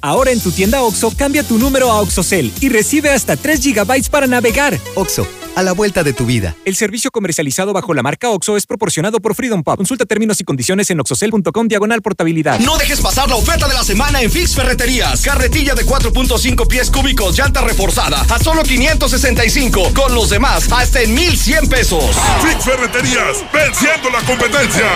[0.05, 4.11] Ahora en tu tienda OXO, cambia tu número a OXOCEL y recibe hasta 3 GB
[4.11, 4.77] para navegar.
[4.97, 6.57] OXO, a la vuelta de tu vida.
[6.65, 9.77] El servicio comercializado bajo la marca OXO es proporcionado por Freedom Pop.
[9.77, 12.59] Consulta términos y condiciones en oxocel.com diagonal portabilidad.
[12.59, 15.23] No dejes pasar la oferta de la semana en Fix Ferreterías.
[15.23, 19.93] Carretilla de 4.5 pies cúbicos, llanta reforzada a solo 565.
[19.95, 22.05] Con los demás, hasta en 1100 pesos.
[22.43, 24.91] Fix Ferreterías, venciendo la competencia.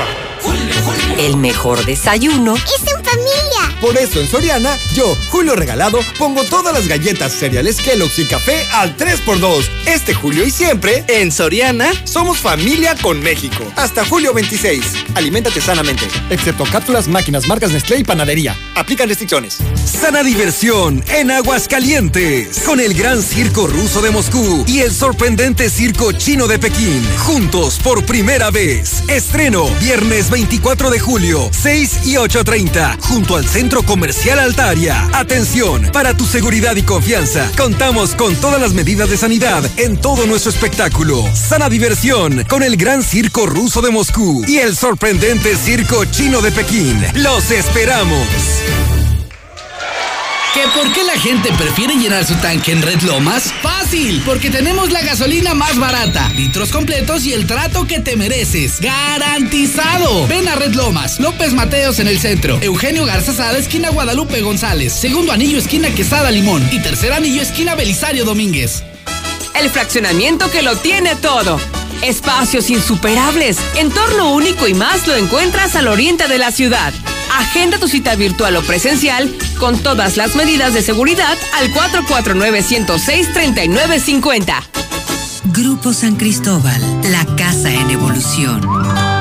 [1.19, 2.96] El mejor desayuno es
[3.81, 8.67] Por eso en Soriana, yo, Julio Regalado, pongo todas las galletas, cereales Kellogg's y café
[8.73, 9.69] al 3x2.
[9.87, 13.71] Este julio y siempre, en Soriana, somos familia con México.
[13.77, 14.83] Hasta julio 26.
[15.15, 16.09] Aliméntate sanamente.
[16.31, 18.57] Excepto cápsulas, máquinas, marcas Nestlé y panadería.
[18.75, 19.59] Aplican restricciones.
[19.85, 22.61] Sana diversión en Aguascalientes.
[22.61, 27.07] Con el gran circo ruso de Moscú y el sorprendente circo chino de Pekín.
[27.19, 29.03] Juntos por primera vez.
[29.09, 33.01] Estreno viernes 24 de julio, 6 y 8.30.
[33.01, 35.09] Junto al Centro Comercial Altaria.
[35.13, 37.51] Atención, para tu seguridad y confianza.
[37.57, 41.25] Contamos con todas las medidas de sanidad en todo nuestro espectáculo.
[41.35, 46.53] Sana diversión con el gran circo ruso de Moscú y el sorprendente circo chino de
[46.53, 47.05] Pekín.
[47.15, 48.27] Los esperamos.
[50.57, 53.53] ¿Que por qué la gente prefiere llenar su tanque en Red Lomas?
[53.61, 58.81] Fácil, porque tenemos la gasolina más barata, litros completos y el trato que te mereces.
[58.81, 60.27] ¡Garantizado!
[60.29, 64.95] Ven a Red Lomas, López Mateos en el centro, Eugenio Garza Sada, esquina Guadalupe González,
[64.95, 68.83] segundo anillo, esquina Quesada Limón y tercer anillo, esquina Belisario Domínguez.
[69.61, 71.61] El fraccionamiento que lo tiene todo.
[72.01, 76.95] Espacios insuperables, entorno único y más lo encuentras al oriente de la ciudad.
[77.33, 84.65] Agenda tu cita virtual o presencial con todas las medidas de seguridad al 449-106-3950.
[85.45, 89.16] Grupo San Cristóbal, la casa en evolución.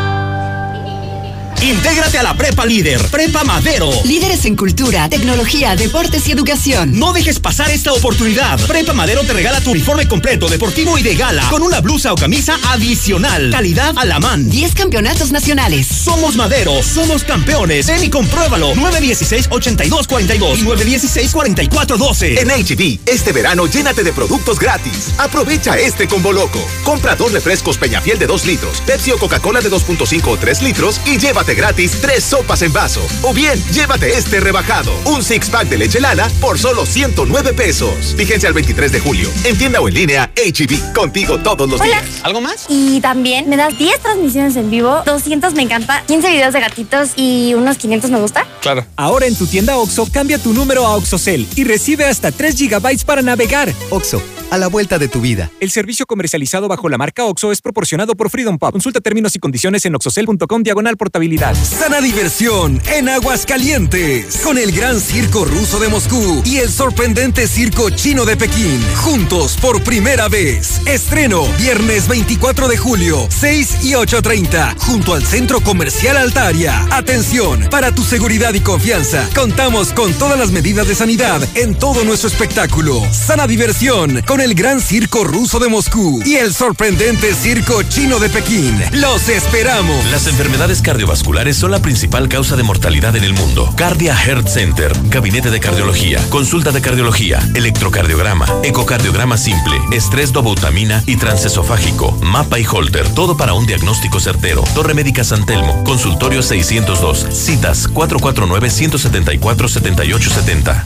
[1.62, 3.90] Intégrate a la Prepa Líder, Prepa Madero.
[4.04, 7.00] Líderes en cultura, tecnología, deportes y educación.
[7.00, 8.60] No dejes pasar esta oportunidad.
[8.68, 12.16] Prepa Madero te regala tu uniforme completo, deportivo y de gala, con una blusa o
[12.16, 13.50] camisa adicional.
[13.52, 14.50] Calidad a la man.
[14.50, 15.88] 10 campeonatos nacionales.
[15.88, 17.88] Somos Madero, somos campeones.
[17.88, 18.74] Ven y compruébalo.
[18.76, 22.40] 916-8242 y 916-4412.
[22.40, 25.14] En HB, este verano llénate de productos gratis.
[25.18, 26.64] Aprovecha este combo loco.
[26.84, 31.00] Compra dos refrescos Peñafiel de 2 litros, Pepsi o Coca-Cola de 2.5 o 3 litros
[31.06, 33.02] y llévate gratis tres sopas en vaso.
[33.24, 34.92] O bien, llévate este rebajado.
[35.06, 38.14] Un six pack de leche Lala por solo 109 pesos.
[38.16, 39.30] Fíjense al 23 de julio.
[39.44, 40.94] En tienda o en línea, HB.
[40.94, 42.04] Contigo todos los días.
[42.24, 42.66] ¿Algo más?
[42.70, 47.12] Y también me das 10 transmisiones en vivo, 200 me encanta, 15 videos de gatitos
[47.16, 48.46] y unos 500 me gusta.
[48.62, 48.86] Claro.
[48.96, 53.06] Ahora en tu tienda OXO, cambia tu número a OXOCEL y recibe hasta 3 GB
[53.06, 53.72] para navegar.
[53.90, 55.52] OXO, a la vuelta de tu vida.
[55.60, 58.72] El servicio comercializado bajo la marca OXO es proporcionado por Freedom Pop.
[58.72, 61.35] Consulta términos y condiciones en oxocel.com diagonal portabilidad.
[61.38, 64.38] Sana diversión en Aguascalientes.
[64.38, 68.82] Con el gran circo ruso de Moscú y el sorprendente circo chino de Pekín.
[69.04, 70.80] Juntos por primera vez.
[70.86, 74.80] Estreno viernes 24 de julio, 6 y 8.30.
[74.80, 76.88] Junto al Centro Comercial Altaria.
[76.90, 79.28] Atención, para tu seguridad y confianza.
[79.36, 83.02] Contamos con todas las medidas de sanidad en todo nuestro espectáculo.
[83.12, 88.30] Sana diversión con el gran circo ruso de Moscú y el sorprendente circo chino de
[88.30, 88.82] Pekín.
[88.94, 90.06] Los esperamos.
[90.12, 93.74] Las enfermedades cardiovasculares son la principal causa de mortalidad en el mundo.
[93.76, 101.18] Cardia Heart Center, gabinete de cardiología, consulta de cardiología, electrocardiograma, ecocardiograma simple, estrés dobutamina y
[101.18, 104.64] transesofágico, mapa y holter, todo para un diagnóstico certero.
[104.76, 110.86] Torre Médica San Telmo, consultorio 602, citas 449 174 7870.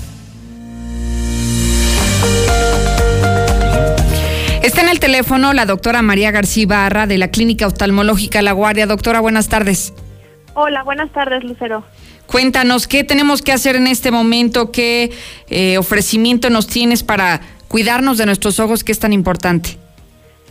[4.64, 8.88] Está en el teléfono la doctora María García Barra de la Clínica Oftalmológica La Guardia.
[8.88, 9.94] Doctora, buenas tardes.
[10.62, 11.86] Hola, buenas tardes, Lucero.
[12.26, 14.74] Cuéntanos, ¿qué tenemos que hacer en este momento?
[14.74, 15.10] ¿Qué
[15.50, 17.40] eh, ofrecimiento nos tienes para
[17.70, 19.78] cuidarnos de nuestros ojos que es tan importante?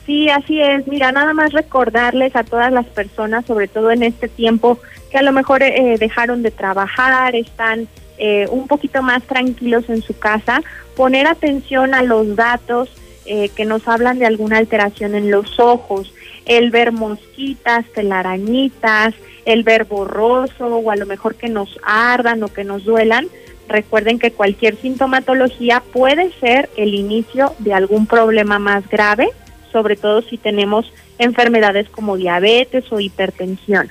[0.06, 0.88] Sí, así es.
[0.88, 4.78] Mira, nada más recordarles a todas las personas, sobre todo en este tiempo,
[5.10, 7.86] que a lo mejor eh, dejaron de trabajar, están
[8.16, 10.62] eh, un poquito más tranquilos en su casa,
[10.96, 12.88] poner atención a los datos
[13.26, 16.14] eh, que nos hablan de alguna alteración en los ojos,
[16.48, 22.48] el ver mosquitas, telarañitas, el ver borroso o a lo mejor que nos ardan o
[22.48, 23.28] que nos duelan.
[23.68, 29.28] Recuerden que cualquier sintomatología puede ser el inicio de algún problema más grave,
[29.70, 33.90] sobre todo si tenemos enfermedades como diabetes o hipertensión.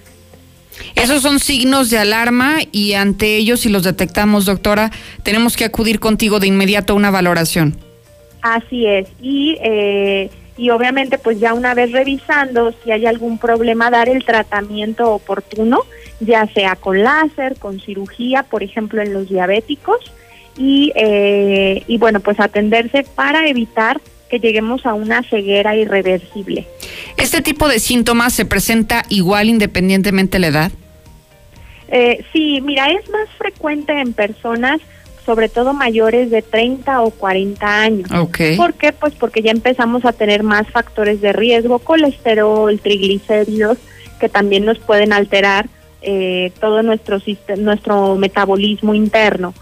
[0.96, 4.92] Esos son signos de alarma y ante ellos, si los detectamos, doctora,
[5.24, 7.78] tenemos que acudir contigo de inmediato a una valoración.
[8.42, 9.08] Así es.
[9.22, 14.26] Y, eh, y obviamente, pues ya una vez revisando si hay algún problema, dar el
[14.26, 15.82] tratamiento oportuno,
[16.20, 20.00] ya sea con láser, con cirugía, por ejemplo, en los diabéticos.
[20.58, 26.68] Y, eh, y bueno, pues atenderse para evitar que lleguemos a una ceguera irreversible.
[27.18, 30.72] ¿Este tipo de síntomas se presenta igual independientemente de la edad?
[31.90, 34.82] Eh, sí, mira, es más frecuente en personas
[35.28, 38.10] sobre todo mayores de 30 o 40 años.
[38.10, 38.56] Okay.
[38.56, 38.94] ¿Por qué?
[38.94, 43.78] Pues porque ya empezamos a tener más factores de riesgo, colesterol, triglicéridos,
[44.22, 45.68] que también nos pueden alterar
[46.02, 47.20] eh, todo nuestro,
[47.58, 49.54] nuestro metabolismo interno.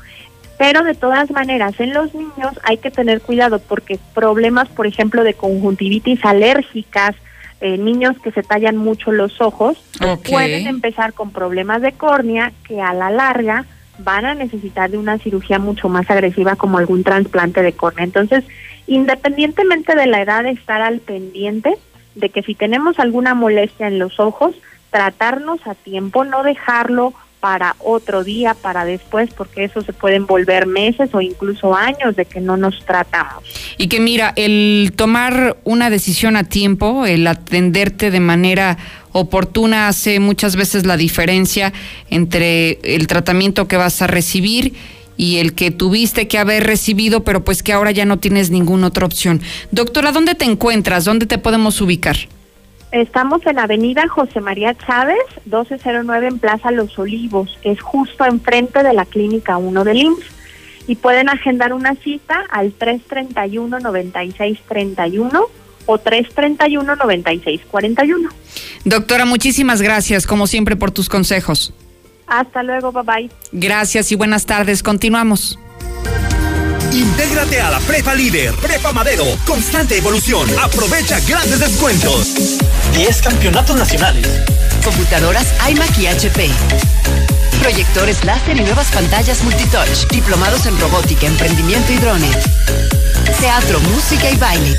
[0.60, 5.24] Pero de todas maneras, en los niños hay que tener cuidado porque problemas, por ejemplo,
[5.24, 7.16] de conjuntivitis alérgicas,
[7.60, 9.78] eh, niños que se tallan mucho los ojos,
[10.30, 13.66] pueden empezar con problemas de córnea que a la larga
[14.00, 18.04] van a necesitar de una cirugía mucho más agresiva como algún trasplante de córnea.
[18.06, 18.44] Entonces,
[18.88, 21.78] independientemente de la edad, estar al pendiente
[22.16, 24.56] de que si tenemos alguna molestia en los ojos,
[24.90, 27.14] tratarnos a tiempo, no dejarlo
[27.46, 32.26] para otro día, para después, porque eso se pueden volver meses o incluso años de
[32.26, 33.44] que no nos tratamos.
[33.78, 38.80] Y que mira, el tomar una decisión a tiempo, el atenderte de manera
[39.12, 41.72] oportuna hace muchas veces la diferencia
[42.10, 44.74] entre el tratamiento que vas a recibir
[45.16, 48.88] y el que tuviste que haber recibido, pero pues que ahora ya no tienes ninguna
[48.88, 49.40] otra opción.
[49.70, 51.06] Doctora, ¿dónde te encuentras?
[51.06, 52.18] ¿Dónde te podemos ubicar?
[52.96, 58.84] Estamos en Avenida José María Chávez, 1209 en Plaza Los Olivos, que es justo enfrente
[58.84, 60.24] de la Clínica 1 del IMSS.
[60.88, 65.46] Y pueden agendar una cita al 331-9631
[65.88, 68.30] o 331-9641.
[68.86, 71.74] Doctora, muchísimas gracias, como siempre, por tus consejos.
[72.28, 73.30] Hasta luego, bye bye.
[73.52, 74.84] Gracias y buenas tardes.
[74.84, 75.60] Continuamos.
[76.94, 80.48] Intégrate a la Prepa Líder, Prepa Madero, constante evolución.
[80.64, 82.56] Aprovecha grandes descuentos.
[82.96, 84.26] 10 campeonatos nacionales.
[84.82, 86.50] Computadoras iMac y HP.
[87.60, 90.08] Proyectores láser y nuevas pantallas multitouch.
[90.12, 92.38] Diplomados en robótica, emprendimiento y drones.
[93.42, 94.78] Teatro, música y baile.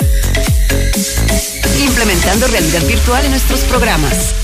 [1.78, 4.34] Implementando realidad virtual en nuestros programas.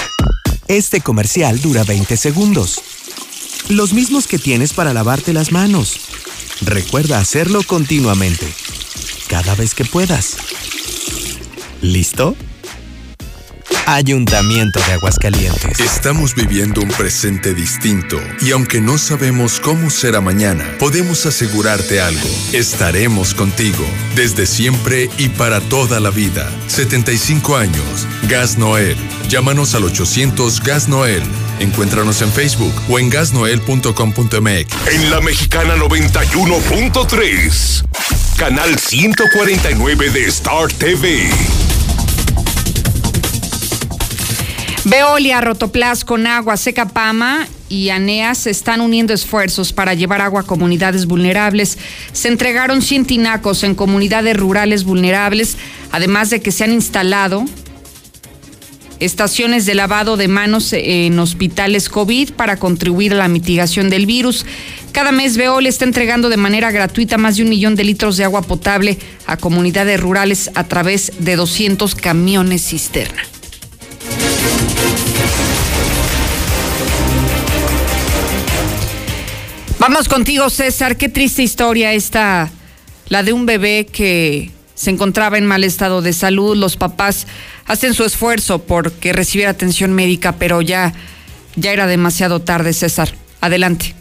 [0.68, 2.80] Este comercial dura 20 segundos.
[3.68, 6.00] Los mismos que tienes para lavarte las manos.
[6.62, 8.50] Recuerda hacerlo continuamente.
[9.28, 10.38] Cada vez que puedas.
[11.82, 12.34] ¿Listo?
[13.91, 15.80] Ayuntamiento de Aguascalientes.
[15.80, 22.28] Estamos viviendo un presente distinto y aunque no sabemos cómo será mañana, podemos asegurarte algo.
[22.53, 23.82] Estaremos contigo
[24.14, 26.53] desde siempre y para toda la vida.
[26.66, 28.07] 75 años.
[28.28, 28.99] Gas Noel.
[29.30, 31.22] Llámanos al 800 Gas Noel.
[31.59, 34.66] Encuéntranos en Facebook o en gasnoel.com.mx.
[34.93, 37.84] En la Mexicana 91.3.
[38.36, 41.30] Canal 149 de Star TV.
[44.89, 51.05] Veolia, Rotoplas, Conagua, Secapama y ANEA se están uniendo esfuerzos para llevar agua a comunidades
[51.05, 51.76] vulnerables.
[52.12, 55.59] Se entregaron 100 tinacos en comunidades rurales vulnerables,
[55.93, 57.45] además de que se han instalado
[58.99, 64.47] estaciones de lavado de manos en hospitales COVID para contribuir a la mitigación del virus.
[64.93, 68.24] Cada mes Veol está entregando de manera gratuita más de un millón de litros de
[68.24, 73.22] agua potable a comunidades rurales a través de 200 camiones cisterna.
[79.91, 80.99] Vamos contigo, César.
[80.99, 82.51] Qué triste historia esta,
[83.09, 86.59] la de un bebé que se encontraba en mal estado de salud.
[86.59, 87.26] Los papás
[87.64, 90.93] hacen su esfuerzo porque recibiera atención médica, pero ya,
[91.57, 93.14] ya era demasiado tarde, César.
[93.41, 93.95] Adelante.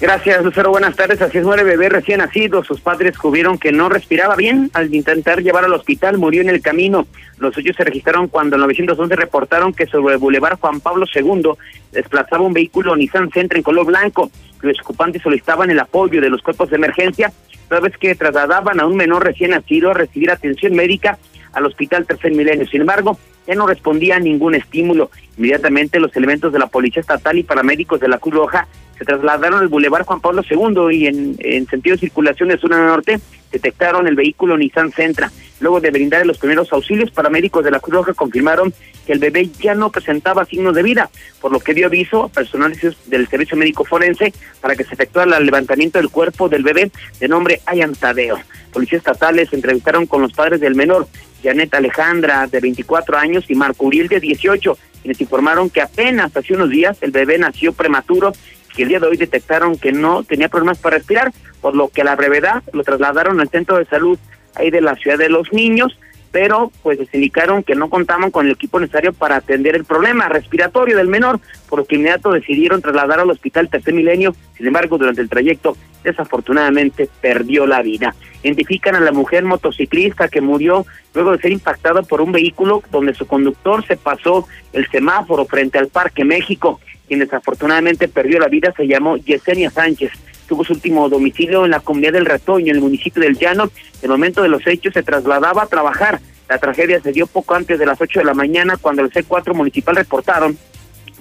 [0.00, 0.70] Gracias, Lucero.
[0.70, 1.22] Buenas tardes.
[1.22, 2.64] Así es, muere bebé recién nacido.
[2.64, 4.70] Sus padres descubrieron que no respiraba bien.
[4.74, 7.06] Al intentar llevar al hospital, murió en el camino.
[7.38, 11.50] Los hechos se registraron cuando en 911 reportaron que sobre el Boulevard Juan Pablo II
[11.92, 14.30] desplazaba un vehículo Nissan Sentra en color blanco.
[14.62, 17.32] Los ocupantes solicitaban el apoyo de los cuerpos de emergencia,
[17.68, 21.18] toda vez que trasladaban a un menor recién nacido a recibir atención médica
[21.54, 22.66] al Hospital Tercer Milenio.
[22.66, 25.10] Sin embargo, ya no respondía a ningún estímulo.
[25.36, 28.66] Inmediatamente los elementos de la Policía Estatal y paramédicos de la Cruz Roja
[28.98, 32.72] se trasladaron al Boulevard Juan Pablo II y en, en sentido de circulación de sur
[32.72, 35.30] a norte detectaron el vehículo Nissan Sentra.
[35.60, 38.74] Luego de brindar los primeros auxilios, paramédicos de la Cruz Roja confirmaron
[39.06, 42.28] que el bebé ya no presentaba signos de vida, por lo que dio aviso a
[42.28, 42.76] personal
[43.06, 46.90] del Servicio Médico Forense para que se efectuara el levantamiento del cuerpo del bebé
[47.20, 48.38] de nombre Ayan Tadeo.
[48.72, 51.06] Policías estatales entrevistaron con los padres del menor,
[51.44, 56.54] Janet Alejandra, de 24 años, y Marco Uriel, de 18, quienes informaron que apenas hace
[56.54, 58.32] unos días el bebé nació prematuro
[58.74, 62.00] que el día de hoy detectaron que no tenía problemas para respirar, por lo que
[62.00, 64.18] a la brevedad lo trasladaron al centro de salud
[64.54, 65.96] ahí de la ciudad de los niños,
[66.34, 70.28] pero pues les indicaron que no contaban con el equipo necesario para atender el problema
[70.28, 74.98] respiratorio del menor, por lo que inmediato decidieron trasladar al hospital Tercer Milenio, sin embargo
[74.98, 78.16] durante el trayecto desafortunadamente perdió la vida.
[78.42, 83.14] Identifican a la mujer motociclista que murió luego de ser impactada por un vehículo donde
[83.14, 88.72] su conductor se pasó el semáforo frente al Parque México quien desafortunadamente perdió la vida,
[88.74, 90.10] se llamó Yesenia Sánchez.
[90.46, 93.64] Tuvo su último domicilio en la comunidad del Retoño, en el municipio del Llano.
[93.64, 96.20] En el momento de los hechos se trasladaba a trabajar.
[96.48, 99.54] La tragedia se dio poco antes de las 8 de la mañana cuando el C4
[99.54, 100.58] municipal reportaron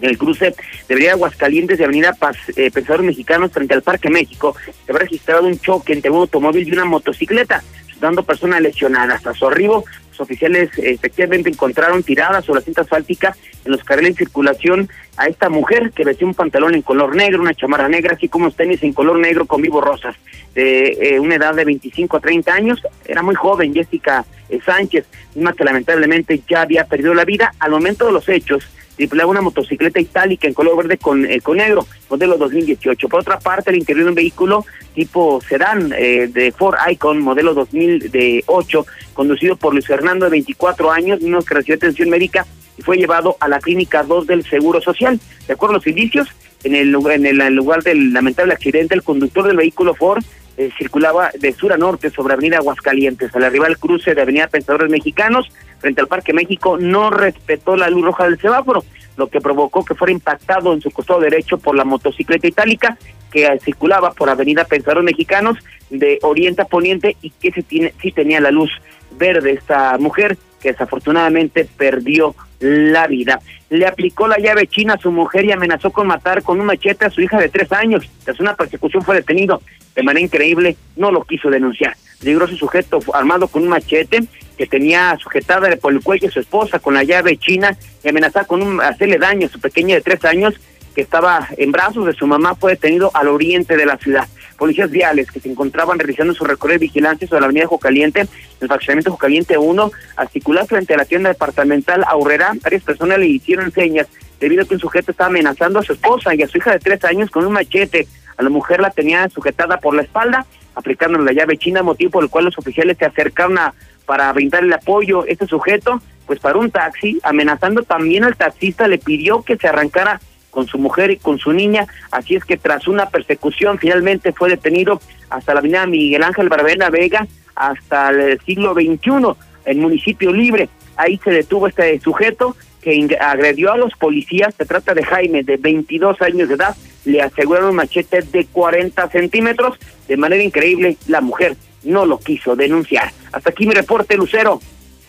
[0.02, 0.56] el cruce
[0.88, 4.56] de Avenida Aguascalientes y Avenida Paz, eh, Pensadores Mexicanos frente al Parque México,
[4.86, 7.64] se había registrado un choque entre un automóvil y una motocicleta,
[8.02, 9.26] dando personas lesionadas.
[9.26, 9.86] A su arribo,
[10.20, 13.36] oficiales efectivamente encontraron tiradas sobre la cinta asfáltica
[13.66, 17.42] en los carriles de circulación a esta mujer que vestía un pantalón en color negro,
[17.42, 20.16] una chamarra negra, así como tenis en color negro con vivos rosas,
[20.56, 22.82] de eh, una edad de 25 a 30 años.
[23.06, 25.06] Era muy joven, Jessica eh, Sánchez,
[25.36, 27.54] misma que lamentablemente ya había perdido la vida.
[27.60, 31.58] Al momento de los hechos, tripulaba una motocicleta itálica en color verde con, eh, con
[31.58, 33.10] negro, modelo 2018.
[33.10, 38.86] Por otra parte, el interior de un vehículo tipo sedán de Ford Icon, modelo 2008,
[39.14, 42.46] conducido por Luis Fernando de 24 años, mismo que recibió atención médica
[42.78, 45.20] y fue llevado a la clínica 2 del Seguro Social.
[45.48, 46.28] De acuerdo a los indicios,
[46.64, 50.24] en el, en el lugar del lamentable accidente, el conductor del vehículo Ford
[50.58, 53.36] eh, circulaba de sur a norte sobre Avenida Aguascalientes.
[53.36, 55.50] Al arribar al cruce de Avenida Pensadores Mexicanos,
[55.80, 58.84] frente al Parque México, no respetó la luz roja del semáforo,
[59.18, 62.98] lo que provocó que fuera impactado en su costado derecho por la motocicleta itálica
[63.32, 65.58] que circulaba por Avenida Pensadores Mexicanos
[65.90, 68.70] de oriente a poniente y que sí, tiene, sí tenía la luz
[69.18, 73.40] verde esta mujer que desafortunadamente perdió la vida.
[73.70, 77.06] Le aplicó la llave china a su mujer y amenazó con matar con un machete
[77.06, 78.10] a su hija de tres años.
[78.24, 79.62] Tras una persecución fue detenido.
[79.96, 81.96] De manera increíble, no lo quiso denunciar.
[82.20, 84.24] Peligroso sujeto armado con un machete
[84.58, 88.46] que tenía sujetada por el cuello a su esposa con la llave china y amenazaba
[88.46, 90.54] con un, hacerle daño a su pequeña de tres años
[90.96, 94.28] que estaba en brazos de su mamá fue detenido al oriente de la ciudad.
[94.58, 98.28] Policías viales que se encontraban realizando su recorrido de vigilancia sobre la avenida Jocaliente,
[98.62, 103.72] el fraccionamiento Jocaliente 1, articulado frente a la tienda departamental Aurrera, varias personas le hicieron
[103.72, 104.08] señas
[104.40, 106.80] debido a que un sujeto estaba amenazando a su esposa y a su hija de
[106.80, 108.08] tres años con un machete.
[108.38, 110.46] A la mujer la tenía sujetada por la espalda,
[110.76, 113.74] aplicando la llave china, motivo por el cual los oficiales se acercaron a,
[114.06, 115.26] para brindarle apoyo.
[115.26, 120.20] Este sujeto, pues para un taxi, amenazando también al taxista, le pidió que se arrancara
[120.54, 124.50] con su mujer y con su niña, así es que tras una persecución finalmente fue
[124.50, 129.36] detenido hasta la avenida Miguel Ángel Barbena Vega hasta el siglo XXI,
[129.66, 130.70] en municipio libre.
[130.96, 135.58] Ahí se detuvo este sujeto que agredió a los policías, se trata de Jaime, de
[135.58, 136.76] 22 años de edad,
[137.06, 142.56] le aseguraron un machete de 40 centímetros, de manera increíble la mujer no lo quiso
[142.56, 143.12] denunciar.
[143.32, 144.62] Hasta aquí mi reporte, Lucero.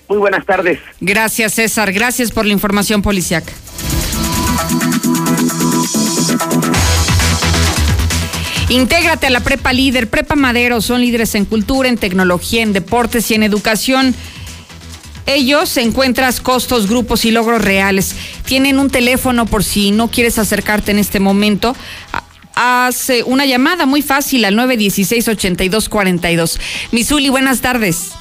[0.08, 0.78] Muy buenas tardes.
[1.00, 1.92] Gracias, César.
[1.92, 3.52] Gracias por la información policiaca.
[8.68, 13.30] Intégrate a la Prepa Líder, Prepa Madero, son líderes en cultura, en tecnología, en deportes
[13.30, 14.14] y en educación.
[15.26, 18.16] ellos encuentras costos, grupos y logros reales.
[18.46, 21.76] Tienen un teléfono por si no quieres acercarte en este momento.
[22.56, 26.58] Hace una llamada muy fácil al 916-8242.
[26.90, 28.12] Misuli, buenas tardes.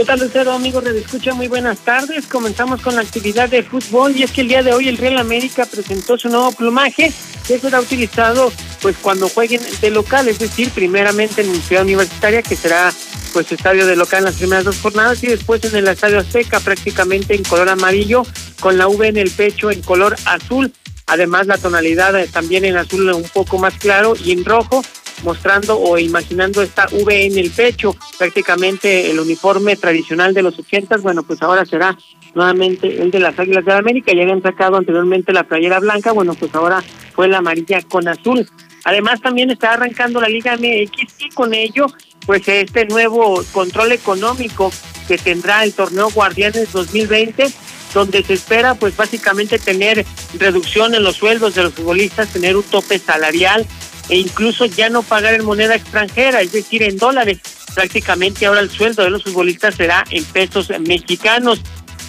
[0.00, 1.34] ¿Qué tal, Lucero, amigos de Escucha?
[1.34, 2.26] Muy buenas tardes.
[2.26, 5.18] Comenzamos con la actividad de fútbol y es que el día de hoy el Real
[5.18, 7.12] América presentó su nuevo plumaje
[7.46, 12.56] que será utilizado pues cuando jueguen de local, es decir, primeramente en Ciudad Universitaria, que
[12.56, 12.90] será
[13.34, 16.60] pues estadio de local en las primeras dos jornadas y después en el Estadio Azteca
[16.60, 18.22] prácticamente en color amarillo
[18.58, 20.72] con la V en el pecho en color azul.
[21.08, 24.82] Además la tonalidad eh, también en azul un poco más claro y en rojo
[25.22, 31.02] mostrando o imaginando esta V en el pecho, prácticamente el uniforme tradicional de los ochentas,
[31.02, 31.96] bueno, pues ahora será
[32.34, 36.12] nuevamente el de las Águilas de la América, ya habían sacado anteriormente la playera blanca,
[36.12, 36.82] bueno, pues ahora
[37.14, 38.48] fue la amarilla con azul.
[38.84, 41.86] Además también está arrancando la Liga MX y con ello
[42.26, 44.72] pues este nuevo control económico
[45.08, 47.50] que tendrá el torneo Guardianes 2020
[47.92, 50.06] donde se espera pues básicamente tener
[50.38, 53.66] reducción en los sueldos de los futbolistas, tener un tope salarial
[54.10, 57.38] e incluso ya no pagar en moneda extranjera, es decir, en dólares.
[57.74, 61.60] Prácticamente ahora el sueldo de los futbolistas será en pesos mexicanos.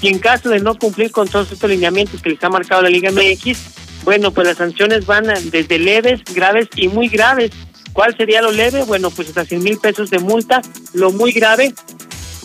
[0.01, 2.89] Y en caso de no cumplir con todos estos lineamientos que les ha marcado la
[2.89, 3.57] Liga MX,
[4.03, 7.51] bueno, pues las sanciones van desde leves, graves y muy graves.
[7.93, 8.83] ¿Cuál sería lo leve?
[8.83, 10.63] Bueno, pues hasta 100 mil pesos de multa.
[10.93, 11.75] Lo muy grave,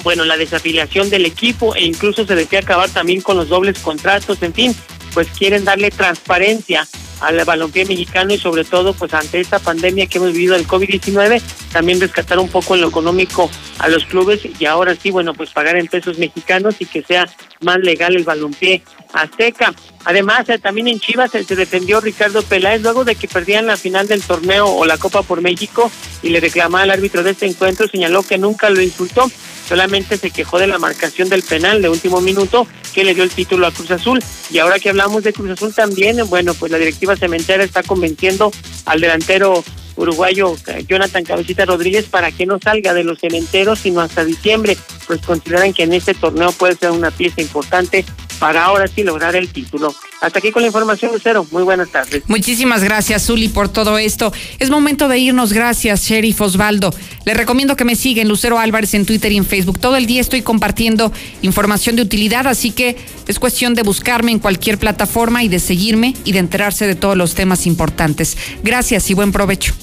[0.03, 4.43] bueno, la desafiliación del equipo e incluso se desea acabar también con los dobles contratos,
[4.43, 4.77] en fin,
[5.15, 6.87] pues quieren darle transparencia
[7.21, 11.41] al balompié mexicano y sobre todo pues ante esta pandemia que hemos vivido del COVID-19,
[11.73, 15.51] también rescatar un poco en lo económico a los clubes y ahora sí, bueno, pues
[15.51, 17.29] pagar en pesos mexicanos y que sea
[17.61, 19.75] más legal el balompié azteca.
[20.05, 24.07] Además, eh, también en Chivas se defendió Ricardo Peláez luego de que perdían la final
[24.07, 25.91] del torneo o la Copa por México
[26.23, 29.31] y le reclamaba al árbitro de este encuentro, señaló que nunca lo insultó,
[29.69, 33.31] solamente se quejó de la marcación del penal de último minuto que le dio el
[33.31, 34.23] título a Cruz Azul.
[34.51, 38.51] Y ahora que hablamos de Cruz Azul también, bueno, pues la directiva cementera está convenciendo
[38.85, 39.63] al delantero
[39.97, 40.55] uruguayo
[40.87, 45.73] Jonathan Cabecita Rodríguez para que no salga de los cementeros sino hasta diciembre, pues consideran
[45.73, 48.05] que en este torneo puede ser una pieza importante
[48.39, 49.95] para ahora sí lograr el título.
[50.21, 51.47] Hasta aquí con la información, Lucero.
[51.51, 52.23] Muy buenas tardes.
[52.27, 54.33] Muchísimas gracias, Zuli, por todo esto.
[54.59, 55.53] Es momento de irnos.
[55.53, 56.93] Gracias, Sheriff Osvaldo.
[57.25, 59.79] Le recomiendo que me sigan, Lucero Álvarez, en Twitter y en Facebook.
[59.79, 61.13] Todo el día estoy compartiendo
[61.43, 66.15] información de utilidad, así que es cuestión de buscarme en cualquier plataforma y de seguirme
[66.25, 68.37] y de enterarse de todos los temas importantes.
[68.63, 69.75] Gracias y buen provecho.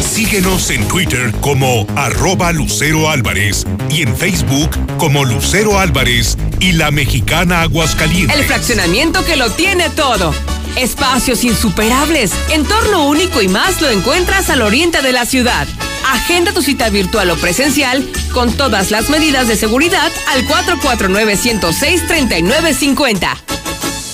[0.00, 6.90] Síguenos en Twitter como arroba Lucero Álvarez y en Facebook como Lucero Álvarez y la
[6.90, 8.38] mexicana Aguascalientes.
[8.38, 10.34] El fraccionamiento que lo tiene todo.
[10.76, 15.66] Espacios insuperables, entorno único y más lo encuentras al oriente de la ciudad.
[16.12, 23.28] Agenda tu cita virtual o presencial con todas las medidas de seguridad al 449-106-3950.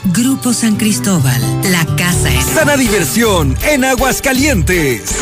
[0.06, 2.42] Grupo San Cristóbal, la casa en...
[2.42, 5.14] Sana diversión en Aguascalientes.